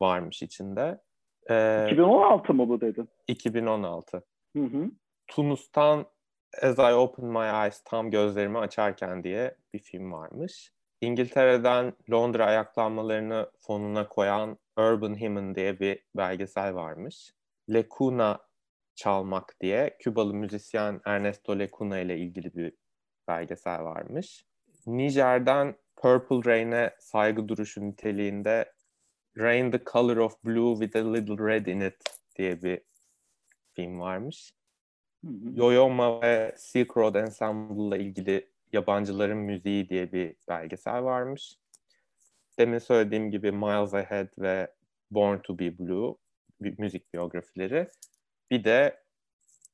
varmış 0.00 0.42
içinde. 0.42 0.98
Ee, 1.50 1.84
2016 1.86 2.54
mı 2.54 2.68
bu 2.68 2.80
dedin? 2.80 3.08
2016. 3.28 4.22
Hı 4.56 4.62
hı. 4.62 4.90
Tunus'tan 5.26 6.06
As 6.62 6.78
I 6.78 6.94
Open 6.94 7.24
My 7.24 7.62
Eyes 7.62 7.82
tam 7.84 8.10
gözlerimi 8.10 8.58
açarken 8.58 9.24
diye 9.24 9.56
bir 9.74 9.78
film 9.78 10.12
varmış. 10.12 10.72
İngiltere'den 11.00 11.92
Londra 12.10 12.46
ayaklanmalarını 12.46 13.50
fonuna 13.58 14.08
koyan 14.08 14.58
Urban 14.76 15.20
Human 15.20 15.54
diye 15.54 15.80
bir 15.80 15.98
belgesel 16.16 16.74
varmış. 16.74 17.34
Lecuna 17.70 18.38
çalmak 18.94 19.56
diye 19.60 19.96
Kübalı 19.98 20.34
müzisyen 20.34 21.00
Ernesto 21.04 21.58
Lecuna 21.58 21.98
ile 21.98 22.18
ilgili 22.18 22.54
bir 22.54 22.72
belgesel 23.28 23.84
varmış. 23.84 24.46
Nijer'den 24.86 25.74
Purple 25.96 26.50
Rain'e 26.50 26.94
saygı 26.98 27.48
duruşu 27.48 27.80
niteliğinde 27.80 28.72
Rain 29.38 29.70
the 29.70 29.78
Color 29.78 30.16
of 30.16 30.44
Blue 30.44 30.76
with 30.76 30.96
a 30.96 31.12
Little 31.12 31.38
Red 31.38 31.66
in 31.66 31.80
It 31.80 31.96
diye 32.38 32.62
bir 32.62 32.80
film 33.74 34.00
varmış. 34.00 34.54
Yoyoma 35.54 36.22
ve 36.22 36.54
Silk 36.56 36.96
Road 36.96 37.14
Ensemble 37.14 37.96
ile 37.96 38.04
ilgili 38.04 38.48
Yabancıların 38.72 39.38
Müziği 39.38 39.88
diye 39.88 40.12
bir 40.12 40.36
belgesel 40.48 41.02
varmış. 41.02 41.56
Demin 42.58 42.78
söylediğim 42.78 43.30
gibi 43.30 43.52
Miles 43.52 43.94
Ahead 43.94 44.28
ve 44.38 44.70
Born 45.10 45.38
to 45.38 45.58
be 45.58 45.78
Blue 45.78 46.14
müzik 46.60 47.14
biyografileri. 47.14 47.88
Bir 48.50 48.64
de 48.64 49.02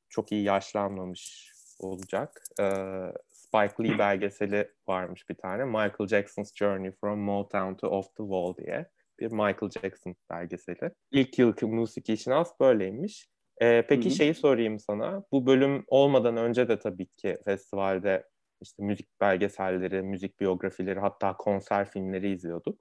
çok 0.08 0.32
iyi 0.32 0.44
yaşlanmamış 0.44 1.52
olacak. 1.78 2.42
Ee, 2.60 3.12
Spike 3.28 3.84
Lee 3.84 3.98
belgeseli 3.98 4.72
varmış 4.88 5.28
bir 5.28 5.34
tane. 5.34 5.64
Michael 5.64 6.08
Jackson's 6.08 6.54
Journey 6.54 6.90
from 6.90 7.18
Motown 7.18 7.74
to 7.74 7.88
Off 7.88 8.06
the 8.06 8.22
Wall 8.22 8.56
diye 8.56 8.90
bir 9.20 9.32
Michael 9.32 9.70
Jackson 9.70 10.14
belgeseli. 10.30 10.90
İlk 11.12 11.38
yıl 11.38 11.54
musiki 11.62 12.16
şinas 12.16 12.60
böyleymiş. 12.60 13.28
Ee, 13.62 13.84
peki 13.88 14.08
Hı-hı. 14.08 14.16
şeyi 14.16 14.34
sorayım 14.34 14.78
sana. 14.78 15.22
Bu 15.32 15.46
bölüm 15.46 15.84
olmadan 15.86 16.36
önce 16.36 16.68
de 16.68 16.78
tabii 16.78 17.06
ki 17.06 17.36
festivalde 17.44 18.24
işte 18.62 18.82
müzik 18.82 19.20
belgeselleri, 19.20 20.02
müzik 20.02 20.40
biyografileri 20.40 21.00
hatta 21.00 21.36
konser 21.36 21.90
filmleri 21.90 22.32
izliyorduk. 22.32 22.78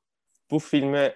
Bu 0.51 0.59
filmi 0.59 1.13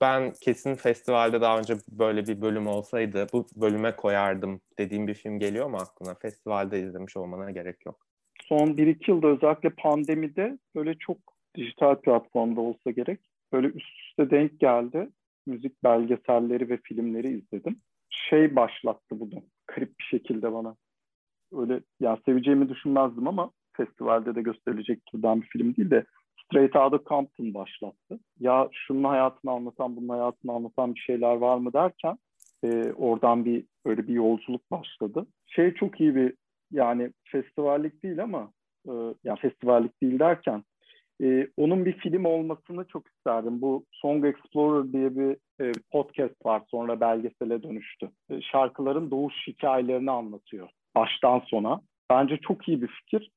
ben 0.00 0.32
kesin 0.40 0.74
festivalde 0.74 1.40
daha 1.40 1.58
önce 1.58 1.74
böyle 1.88 2.26
bir 2.26 2.40
bölüm 2.40 2.66
olsaydı 2.66 3.26
bu 3.32 3.46
bölüme 3.56 3.96
koyardım 3.96 4.60
dediğim 4.78 5.06
bir 5.06 5.14
film 5.14 5.38
geliyor 5.38 5.66
mu 5.66 5.76
aklına? 5.76 6.14
Festivalde 6.14 6.80
izlemiş 6.80 7.16
olmana 7.16 7.50
gerek 7.50 7.86
yok. 7.86 8.06
Son 8.44 8.66
1-2 8.66 9.10
yılda 9.10 9.26
özellikle 9.26 9.70
pandemide 9.70 10.58
böyle 10.74 10.94
çok 10.98 11.18
dijital 11.56 11.94
platformda 11.94 12.60
olsa 12.60 12.90
gerek. 12.90 13.20
Böyle 13.52 13.66
üst 13.66 13.98
üste 13.98 14.30
denk 14.30 14.60
geldi. 14.60 15.08
Müzik 15.46 15.84
belgeselleri 15.84 16.68
ve 16.68 16.76
filmleri 16.76 17.38
izledim. 17.38 17.80
Şey 18.10 18.56
başlattı 18.56 19.20
bunu 19.20 19.42
garip 19.66 19.98
bir 19.98 20.04
şekilde 20.04 20.52
bana. 20.52 20.76
Öyle 21.52 21.80
ya 22.00 22.18
seveceğimi 22.24 22.68
düşünmezdim 22.68 23.28
ama 23.28 23.50
festivalde 23.76 24.34
de 24.34 24.42
gösterilecek 24.42 25.06
türden 25.06 25.42
bir 25.42 25.46
film 25.46 25.76
değil 25.76 25.90
de 25.90 26.04
Straight 26.44 26.76
Outta 26.76 27.08
Compton 27.08 27.54
başlattı. 27.54 28.18
Ya 28.40 28.68
şunun 28.72 29.04
hayatını 29.04 29.50
anlatan, 29.50 29.96
bunun 29.96 30.08
hayatını 30.08 30.52
anlatan 30.52 30.94
bir 30.94 31.00
şeyler 31.00 31.36
var 31.36 31.56
mı 31.56 31.72
derken 31.72 32.18
e, 32.64 32.92
oradan 32.92 33.44
bir 33.44 33.64
öyle 33.84 34.08
bir 34.08 34.14
yolculuk 34.14 34.70
başladı. 34.70 35.26
Şey 35.46 35.74
çok 35.74 36.00
iyi 36.00 36.14
bir 36.14 36.34
yani 36.70 37.12
festivallik 37.24 38.02
değil 38.02 38.22
ama 38.22 38.52
e, 38.86 38.92
yani 39.24 39.38
festivallik 39.38 40.02
değil 40.02 40.18
derken 40.18 40.64
e, 41.22 41.48
onun 41.56 41.84
bir 41.84 41.92
film 41.92 42.24
olmasını 42.24 42.84
çok 42.84 43.06
isterdim. 43.08 43.60
Bu 43.60 43.84
Song 43.92 44.24
Explorer 44.24 44.92
diye 44.92 45.16
bir 45.16 45.36
e, 45.64 45.72
podcast 45.90 46.46
var 46.46 46.62
sonra 46.70 47.00
belgesele 47.00 47.62
dönüştü. 47.62 48.10
E, 48.30 48.40
şarkıların 48.40 49.10
doğuş 49.10 49.34
hikayelerini 49.46 50.10
anlatıyor 50.10 50.68
baştan 50.94 51.42
sona. 51.46 51.80
Bence 52.10 52.36
çok 52.36 52.68
iyi 52.68 52.82
bir 52.82 52.88
fikir. 52.88 53.30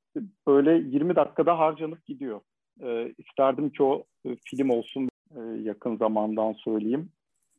Böyle 0.48 0.72
20 0.72 1.16
dakikada 1.16 1.60
harcanıp 1.60 2.06
gidiyor. 2.06 2.42
E, 2.82 3.14
isterdim 3.18 3.70
ki 3.70 3.84
o 3.84 4.04
e, 4.26 4.30
film 4.46 4.70
olsun 4.70 5.10
e, 5.36 5.40
yakın 5.62 5.98
zamandan 5.98 6.54
söyleyeyim. 6.54 7.10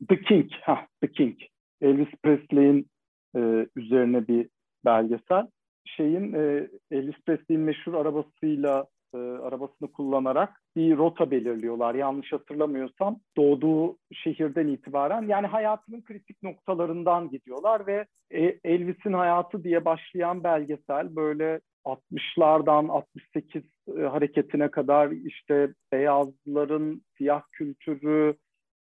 The 0.09 0.21
King, 0.21 0.51
ha 0.61 0.87
The 1.01 1.11
King. 1.11 1.37
Elvis 1.81 2.11
Presley'in 2.23 2.87
e, 3.35 3.67
üzerine 3.75 4.27
bir 4.27 4.49
belgesel. 4.85 5.47
Şeyin 5.85 6.33
e, 6.33 6.67
Elvis 6.91 7.15
Presley'in 7.25 7.63
meşhur 7.63 7.93
arabasıyla 7.93 8.85
e, 9.13 9.17
arabasını 9.17 9.91
kullanarak 9.91 10.61
bir 10.75 10.97
rota 10.97 11.31
belirliyorlar. 11.31 11.95
Yanlış 11.95 12.33
hatırlamıyorsam 12.33 13.19
doğduğu 13.37 13.97
şehirden 14.13 14.67
itibaren 14.67 15.27
yani 15.27 15.47
hayatının 15.47 16.01
kritik 16.01 16.43
noktalarından 16.43 17.29
gidiyorlar 17.29 17.87
ve 17.87 18.05
e, 18.31 18.59
Elvis'in 18.63 19.13
hayatı 19.13 19.63
diye 19.63 19.85
başlayan 19.85 20.43
belgesel 20.43 21.15
böyle 21.15 21.59
60'lardan 21.85 22.91
68 22.91 23.63
e, 23.97 24.01
hareketine 24.01 24.71
kadar 24.71 25.11
işte 25.11 25.73
beyazların 25.91 27.01
siyah 27.17 27.41
kültürü 27.51 28.35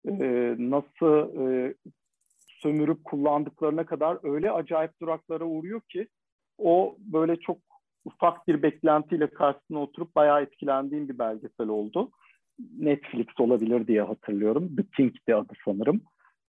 e, 0.05 0.55
nasıl 0.57 1.47
e, 1.47 1.73
sömürüp 2.61 3.03
kullandıklarına 3.03 3.85
kadar 3.85 4.33
öyle 4.33 4.51
acayip 4.51 5.01
duraklara 5.01 5.43
uğruyor 5.43 5.81
ki 5.81 6.07
o 6.57 6.97
böyle 6.99 7.35
çok 7.35 7.57
ufak 8.05 8.47
bir 8.47 8.63
beklentiyle 8.63 9.27
karşısına 9.27 9.79
oturup 9.79 10.15
bayağı 10.15 10.41
etkilendiğim 10.41 11.09
bir 11.09 11.19
belgesel 11.19 11.67
oldu. 11.67 12.11
Netflix 12.77 13.27
olabilir 13.39 13.87
diye 13.87 14.01
hatırlıyorum. 14.01 14.75
The 14.75 14.83
King'di 14.95 15.35
adı 15.35 15.53
sanırım. 15.65 16.01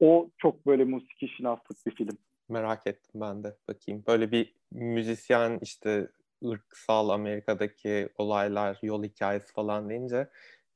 O 0.00 0.30
çok 0.38 0.66
böyle 0.66 0.84
musiki 0.84 1.28
şinaslık 1.28 1.86
bir 1.86 1.94
film. 1.94 2.18
Merak 2.48 2.86
ettim 2.86 3.20
ben 3.20 3.44
de 3.44 3.56
bakayım. 3.68 4.04
Böyle 4.08 4.32
bir 4.32 4.54
müzisyen 4.72 5.58
işte 5.62 6.08
ırksal 6.44 7.08
Amerika'daki 7.08 8.08
olaylar, 8.18 8.78
yol 8.82 9.04
hikayesi 9.04 9.52
falan 9.52 9.90
deyince 9.90 10.28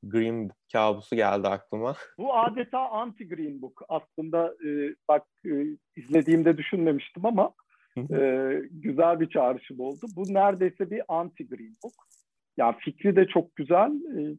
Green 0.03 0.49
Book 0.49 0.57
kabusu 0.71 1.15
geldi 1.15 1.47
aklıma. 1.47 1.95
Bu 2.17 2.37
adeta 2.37 2.89
anti 2.89 3.27
Green 3.27 3.61
Book. 3.61 3.81
Aslında 3.89 4.55
e, 4.65 4.95
bak 5.07 5.23
e, 5.45 5.49
izlediğimde 5.95 6.57
düşünmemiştim 6.57 7.25
ama 7.25 7.53
e, 7.97 8.61
güzel 8.71 9.19
bir 9.19 9.29
çağrışım 9.29 9.79
oldu. 9.79 10.05
Bu 10.15 10.33
neredeyse 10.33 10.91
bir 10.91 11.01
anti 11.07 11.47
Green 11.47 11.75
Book. 11.83 11.93
Ya 12.57 12.65
yani 12.65 12.75
fikri 12.79 13.15
de 13.15 13.27
çok 13.27 13.55
güzel. 13.55 13.91
E, 14.17 14.37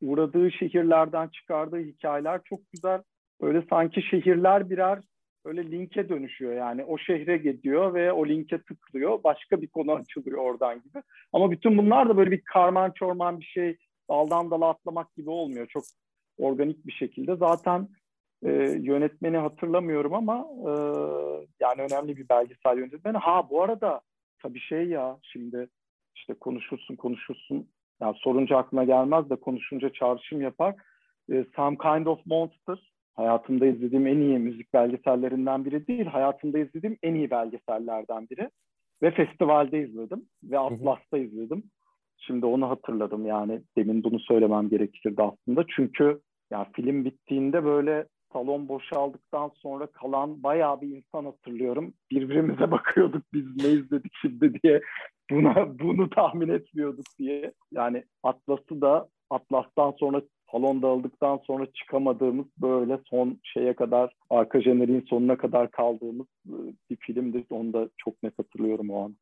uğradığı 0.00 0.50
şehirlerden 0.50 1.28
çıkardığı 1.28 1.80
hikayeler 1.80 2.40
çok 2.44 2.60
güzel. 2.72 3.02
Böyle 3.40 3.62
sanki 3.70 4.02
şehirler 4.02 4.70
birer 4.70 4.98
öyle 5.44 5.70
linke 5.70 6.08
dönüşüyor 6.08 6.52
yani 6.52 6.84
o 6.84 6.98
şehre 6.98 7.36
gidiyor 7.36 7.94
ve 7.94 8.12
o 8.12 8.26
linke 8.26 8.62
tıklıyor 8.62 9.24
başka 9.24 9.62
bir 9.62 9.66
konu 9.66 9.92
açılıyor 9.92 10.38
oradan 10.38 10.82
gibi 10.82 11.02
ama 11.32 11.50
bütün 11.50 11.78
bunlar 11.78 12.08
da 12.08 12.16
böyle 12.16 12.30
bir 12.30 12.42
karman 12.44 12.90
çorman 12.90 13.40
bir 13.40 13.44
şey 13.44 13.76
daldan 14.10 14.50
dala 14.50 14.68
atlamak 14.68 15.14
gibi 15.14 15.30
olmuyor 15.30 15.66
çok 15.66 15.84
organik 16.38 16.86
bir 16.86 16.92
şekilde 16.92 17.36
zaten 17.36 17.88
e, 18.44 18.50
yönetmeni 18.80 19.36
hatırlamıyorum 19.36 20.14
ama 20.14 20.46
e, 20.60 20.72
yani 21.60 21.82
önemli 21.82 22.16
bir 22.16 22.28
belgesel 22.28 22.78
yönetmeni 22.78 23.16
ha 23.16 23.50
bu 23.50 23.62
arada 23.62 24.00
tabii 24.42 24.60
şey 24.60 24.88
ya 24.88 25.18
şimdi 25.22 25.68
işte 26.14 26.34
konuşursun 26.34 26.96
konuşursun 26.96 27.68
yani 28.00 28.16
sorunca 28.18 28.56
aklına 28.56 28.84
gelmez 28.84 29.30
de 29.30 29.36
konuşunca 29.36 29.92
çağrışım 29.92 30.42
yapar 30.42 30.74
e, 31.32 31.44
Some 31.56 31.76
Kind 31.78 32.06
of 32.06 32.26
Monster 32.26 32.94
hayatımda 33.14 33.66
izlediğim 33.66 34.06
en 34.06 34.18
iyi 34.18 34.38
müzik 34.38 34.72
belgesellerinden 34.72 35.64
biri 35.64 35.86
değil, 35.86 36.06
hayatımda 36.06 36.58
izlediğim 36.58 36.98
en 37.02 37.14
iyi 37.14 37.30
belgesellerden 37.30 38.28
biri. 38.30 38.50
Ve 39.02 39.10
festivalde 39.10 39.82
izledim 39.82 40.24
ve 40.42 40.58
Atlas'ta 40.58 41.18
izledim. 41.18 41.62
Şimdi 42.18 42.46
onu 42.46 42.70
hatırladım 42.70 43.26
yani 43.26 43.62
demin 43.76 44.04
bunu 44.04 44.20
söylemem 44.20 44.68
gerekirdi 44.68 45.22
aslında. 45.22 45.64
Çünkü 45.76 46.20
ya 46.50 46.66
film 46.76 47.04
bittiğinde 47.04 47.64
böyle 47.64 48.06
salon 48.34 48.68
boşaldıktan 48.68 49.50
sonra 49.54 49.86
kalan 49.86 50.42
bayağı 50.42 50.80
bir 50.80 50.96
insan 50.96 51.24
hatırlıyorum. 51.24 51.94
Birbirimize 52.10 52.70
bakıyorduk 52.70 53.22
biz 53.32 53.56
ne 53.56 53.70
izledik 53.70 54.12
şimdi 54.20 54.62
diye. 54.62 54.80
Buna 55.30 55.78
bunu 55.78 56.10
tahmin 56.10 56.48
etmiyorduk 56.48 57.06
diye. 57.18 57.52
Yani 57.72 58.04
Atlas'ı 58.22 58.80
da 58.80 59.08
Atlas'tan 59.30 59.94
sonra 59.98 60.22
salon 60.52 60.82
dağıldıktan 60.82 61.40
sonra 61.46 61.66
çıkamadığımız 61.72 62.46
böyle 62.58 62.98
son 63.10 63.40
şeye 63.42 63.74
kadar 63.74 64.14
arka 64.30 64.60
jeneriğin 64.60 65.06
sonuna 65.08 65.36
kadar 65.36 65.70
kaldığımız 65.70 66.26
e, 66.46 66.56
bir 66.90 66.96
filmdi. 66.96 67.44
Onu 67.50 67.72
da 67.72 67.88
çok 67.96 68.22
net 68.22 68.38
hatırlıyorum 68.38 68.90
o 68.90 69.04
an. 69.04 69.16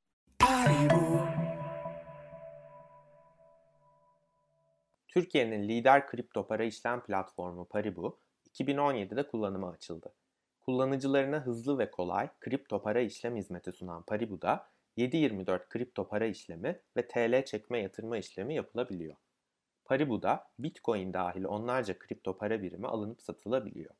Türkiye'nin 5.08 5.68
lider 5.68 6.06
kripto 6.06 6.46
para 6.46 6.64
işlem 6.64 7.00
platformu 7.00 7.64
Paribu 7.64 8.18
2017'de 8.54 9.26
kullanıma 9.28 9.70
açıldı. 9.70 10.12
Kullanıcılarına 10.60 11.40
hızlı 11.40 11.78
ve 11.78 11.90
kolay 11.90 12.28
kripto 12.40 12.82
para 12.82 13.00
işlem 13.00 13.36
hizmeti 13.36 13.72
sunan 13.72 14.02
Paribu'da 14.02 14.66
7/24 14.96 15.68
kripto 15.68 16.08
para 16.08 16.26
işlemi 16.26 16.80
ve 16.96 17.08
TL 17.08 17.44
çekme 17.44 17.78
yatırma 17.78 18.18
işlemi 18.18 18.54
yapılabiliyor. 18.54 19.16
Paribu'da 19.84 20.50
Bitcoin 20.58 21.12
dahil 21.12 21.44
onlarca 21.44 21.98
kripto 21.98 22.38
para 22.38 22.62
birimi 22.62 22.86
alınıp 22.86 23.22
satılabiliyor. 23.22 23.94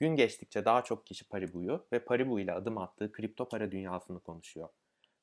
Gün 0.00 0.16
geçtikçe 0.16 0.64
daha 0.64 0.84
çok 0.84 1.06
kişi 1.06 1.28
Paribu'yu 1.28 1.86
ve 1.92 2.04
Paribu 2.04 2.40
ile 2.40 2.52
adım 2.52 2.78
attığı 2.78 3.12
kripto 3.12 3.48
para 3.48 3.72
dünyasını 3.72 4.20
konuşuyor. 4.20 4.68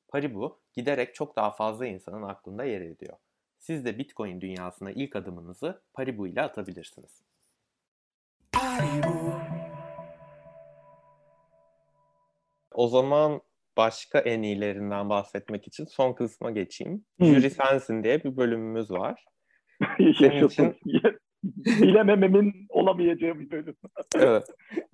Paribu 0.08 0.58
giderek 0.72 1.14
çok 1.14 1.36
daha 1.36 1.50
fazla 1.50 1.86
insanın 1.86 2.22
aklında 2.22 2.64
yer 2.64 2.80
ediyor. 2.80 3.16
Siz 3.58 3.84
de 3.84 3.98
Bitcoin 3.98 4.40
dünyasına 4.40 4.90
ilk 4.90 5.16
adımınızı 5.16 5.82
Paribu 5.92 6.26
ile 6.26 6.42
atabilirsiniz. 6.42 7.25
O 12.74 12.88
zaman 12.88 13.40
başka 13.76 14.18
en 14.18 14.42
iyilerinden 14.42 15.08
bahsetmek 15.08 15.66
için 15.66 15.84
son 15.84 16.12
kısma 16.12 16.50
geçeyim. 16.50 17.04
Hmm. 17.18 17.26
Jüri 17.26 17.50
sensin 17.50 18.04
diye 18.04 18.24
bir 18.24 18.36
bölümümüz 18.36 18.90
var. 18.90 19.24
Senin 20.18 20.46
için 20.46 20.74
bilemememin 21.56 22.66
olamayacağı 22.68 23.38
bir 23.38 23.50
bölüm. 23.50 23.76
evet. 24.16 24.46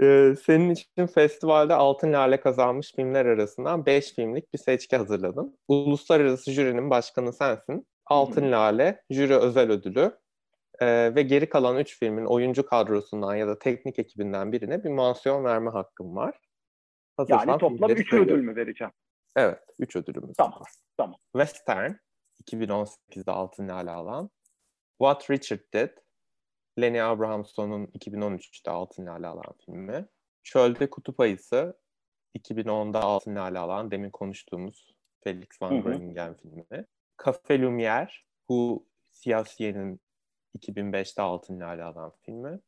Ee, 0.02 0.34
senin 0.44 0.70
için 0.70 1.06
festivalde 1.06 1.74
Altın 1.74 2.12
Lale 2.12 2.40
kazanmış 2.40 2.92
filmler 2.96 3.26
arasından 3.26 3.86
5 3.86 4.14
filmlik 4.14 4.52
bir 4.52 4.58
seçki 4.58 4.96
hazırladım. 4.96 5.52
Uluslararası 5.68 6.52
jürinin 6.52 6.90
başkanı 6.90 7.32
sensin. 7.32 7.86
Altın. 8.06 8.52
Lale, 8.52 9.02
jüri 9.10 9.36
özel 9.36 9.70
ödülü 9.70 10.12
ee, 10.82 11.14
ve 11.14 11.22
geri 11.22 11.48
kalan 11.48 11.76
3 11.76 11.98
filmin 11.98 12.24
oyuncu 12.24 12.66
kadrosundan 12.66 13.34
ya 13.34 13.46
da 13.48 13.58
teknik 13.58 13.98
ekibinden 13.98 14.52
birine 14.52 14.84
bir 14.84 14.90
mansiyon 14.90 15.44
verme 15.44 15.70
hakkım 15.70 16.16
var. 16.16 16.40
Hazırsan 17.16 17.48
yani 17.48 17.58
toplam 17.58 17.90
3 17.90 18.12
ödül 18.12 18.42
mü 18.42 18.56
vereceğim? 18.56 18.92
Evet, 19.36 19.60
3 19.78 19.96
ödülümüz 19.96 20.36
tamam, 20.36 20.60
var. 20.60 20.70
Tamam. 20.96 21.16
Western, 21.32 21.92
2018'de 22.44 23.30
Altın 23.30 23.68
Lale 23.68 23.90
alan. 23.90 24.30
What 24.98 25.30
Richard 25.30 25.60
Did, 25.74 25.90
Lenny 26.80 27.02
Abrahamson'un 27.02 27.86
2013'te 27.86 28.70
Altın 28.70 29.06
Lale 29.06 29.26
alan 29.26 29.54
filmi. 29.66 30.06
Çölde 30.42 30.90
Kutup 30.90 31.20
Ayısı, 31.20 31.78
2010'da 32.38 33.00
Altın 33.00 33.36
Lale 33.36 33.58
alan, 33.58 33.90
demin 33.90 34.10
konuştuğumuz 34.10 34.94
Felix 35.24 35.62
Van 35.62 35.82
Groningen 35.82 36.36
filmi. 36.36 36.86
Café 37.18 37.62
Lumière, 37.62 38.10
bu 38.48 38.86
Siyasiye'nin 39.10 40.00
2005'te 40.58 41.22
Altın 41.22 41.60
Lale 41.60 41.84
alan 41.84 42.12
filmi. 42.22 42.60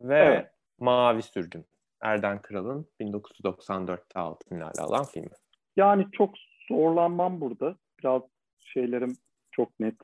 Ve 0.00 0.18
evet. 0.18 0.50
Mavi 0.78 1.22
Sürgün, 1.22 1.64
Erden 2.00 2.42
Kral'ın 2.42 2.86
1994'te 3.00 4.20
Altın 4.20 4.60
Lale 4.60 4.82
alan 4.82 5.04
filmi. 5.04 5.30
Yani 5.76 6.06
çok 6.12 6.34
zorlanmam 6.68 7.40
burada. 7.40 7.76
Biraz 7.98 8.22
şeylerim 8.60 9.16
çok 9.50 9.80
net. 9.80 9.94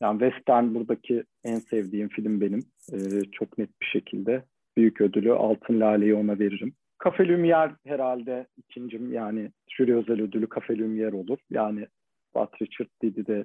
Yani 0.00 0.20
Western 0.20 0.74
buradaki 0.74 1.24
en 1.44 1.58
sevdiğim 1.58 2.08
film 2.08 2.40
benim. 2.40 2.60
Ee, 2.92 3.20
çok 3.32 3.58
net 3.58 3.80
bir 3.80 3.86
şekilde. 3.86 4.44
Büyük 4.76 5.00
ödülü 5.00 5.32
Altın 5.32 5.80
Lale'yi 5.80 6.14
ona 6.14 6.38
veririm. 6.38 6.74
Cafe 7.04 7.22
Lumière 7.22 7.76
herhalde 7.86 8.46
ikincim 8.56 9.12
yani 9.12 9.50
jüri 9.70 9.96
özel 9.96 10.20
ödülü 10.20 10.48
Cafe 10.54 10.74
Lumière 10.74 11.14
olur. 11.14 11.38
Yani 11.50 11.86
What 12.32 12.62
Richard 12.62 12.88
Did'i 13.02 13.26
de 13.26 13.44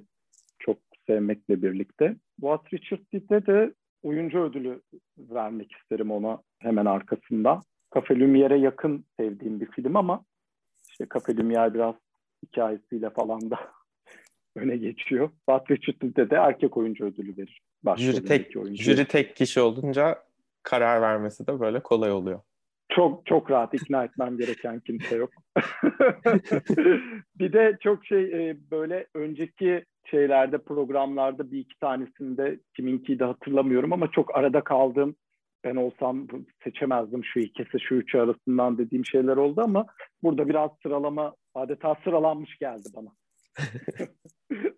sevmekle 1.10 1.62
birlikte. 1.62 2.16
What 2.40 2.72
Richard 2.72 3.00
Did'e 3.12 3.46
de 3.46 3.74
oyuncu 4.02 4.38
ödülü 4.38 4.80
vermek 5.18 5.72
isterim 5.72 6.10
ona 6.10 6.42
hemen 6.58 6.86
arkasından. 6.86 7.62
Cafe 7.94 8.20
Lumiere'e 8.20 8.58
yakın 8.58 9.04
sevdiğim 9.16 9.60
bir 9.60 9.66
film 9.66 9.96
ama 9.96 10.24
işte 10.90 11.06
Cafe 11.14 11.36
Lumiere 11.36 11.74
biraz 11.74 11.94
hikayesiyle 12.46 13.10
falan 13.10 13.50
da 13.50 13.58
öne 14.56 14.76
geçiyor. 14.76 15.30
Bud 15.48 15.70
Richards'de 15.70 16.30
de 16.30 16.34
erkek 16.34 16.76
oyuncu 16.76 17.04
ödülü 17.04 17.36
verir. 17.36 17.60
Jüri 17.96 18.24
tek, 18.24 18.52
jüri 18.74 19.04
tek 19.04 19.36
kişi 19.36 19.60
olunca 19.60 20.18
karar 20.62 21.02
vermesi 21.02 21.46
de 21.46 21.60
böyle 21.60 21.80
kolay 21.80 22.12
oluyor. 22.12 22.40
Çok 22.90 23.26
çok 23.26 23.50
rahat 23.50 23.74
ikna 23.74 24.04
etmem 24.04 24.38
gereken 24.38 24.80
kimse 24.80 25.16
yok. 25.16 25.30
bir 27.38 27.52
de 27.52 27.76
çok 27.80 28.06
şey 28.06 28.50
e, 28.50 28.56
böyle 28.70 29.06
önceki 29.14 29.84
şeylerde 30.04 30.58
programlarda 30.58 31.50
bir 31.50 31.58
iki 31.58 31.78
tanesinde 31.78 32.60
kiminkiyi 32.76 33.18
de 33.18 33.24
hatırlamıyorum 33.24 33.92
ama 33.92 34.10
çok 34.10 34.36
arada 34.36 34.64
kaldığım 34.64 35.16
ben 35.64 35.76
olsam 35.76 36.26
seçemezdim 36.64 37.24
şu 37.24 37.40
ikisi 37.40 37.80
şu 37.80 37.94
üçü 37.94 38.18
arasından 38.18 38.78
dediğim 38.78 39.04
şeyler 39.04 39.36
oldu 39.36 39.60
ama 39.60 39.86
burada 40.22 40.48
biraz 40.48 40.70
sıralama 40.82 41.34
adeta 41.54 41.96
sıralanmış 42.04 42.58
geldi 42.58 42.88
bana. 42.96 43.08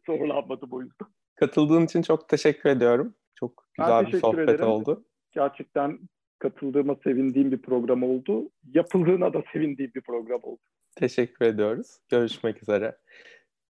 Zorlanmadım 0.07 0.69
o 0.73 0.81
yüzden. 0.81 1.09
Katıldığın 1.35 1.85
için 1.85 2.03
çok 2.03 2.29
teşekkür 2.29 2.71
ediyorum. 2.71 3.15
Çok 3.35 3.65
güzel 3.79 4.07
bir 4.07 4.21
sohbet 4.21 4.49
ederim. 4.49 4.69
oldu. 4.69 5.05
Gerçekten 5.33 5.99
katıldığıma 6.43 6.97
sevindiğim 7.05 7.53
bir 7.53 7.63
program 7.63 8.03
oldu. 8.03 8.51
Yapıldığına 8.75 9.33
da 9.33 9.43
sevindiğim 9.53 9.93
bir 9.95 10.01
program 10.01 10.41
oldu. 10.43 10.61
Teşekkür 10.97 11.47
ediyoruz. 11.47 11.99
Görüşmek 12.09 12.63
üzere. 12.63 12.97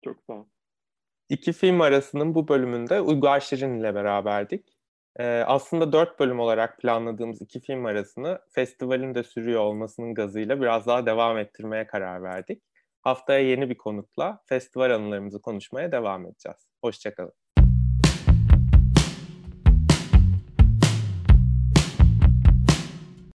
Çok 0.03 0.17
sağ 0.27 0.33
ol. 0.33 0.45
İki 1.29 1.53
film 1.53 1.81
arasının 1.81 2.35
bu 2.35 2.47
bölümünde 2.47 3.01
Uygar 3.01 3.39
Şirin 3.39 3.79
ile 3.79 3.95
beraberdik. 3.95 4.77
Ee, 5.19 5.25
aslında 5.47 5.93
dört 5.93 6.19
bölüm 6.19 6.39
olarak 6.39 6.79
planladığımız 6.79 7.41
iki 7.41 7.59
film 7.59 7.85
arasını 7.85 8.39
festivalin 8.49 9.15
de 9.15 9.23
sürüyor 9.23 9.61
olmasının 9.61 10.13
gazıyla 10.13 10.61
biraz 10.61 10.87
daha 10.87 11.05
devam 11.05 11.37
ettirmeye 11.37 11.87
karar 11.87 12.23
verdik. 12.23 12.63
Haftaya 13.01 13.39
yeni 13.39 13.69
bir 13.69 13.77
konukla 13.77 14.39
festival 14.45 14.95
anılarımızı 14.95 15.41
konuşmaya 15.41 15.91
devam 15.91 16.25
edeceğiz. 16.25 16.69
Hoşçakalın. 16.81 17.42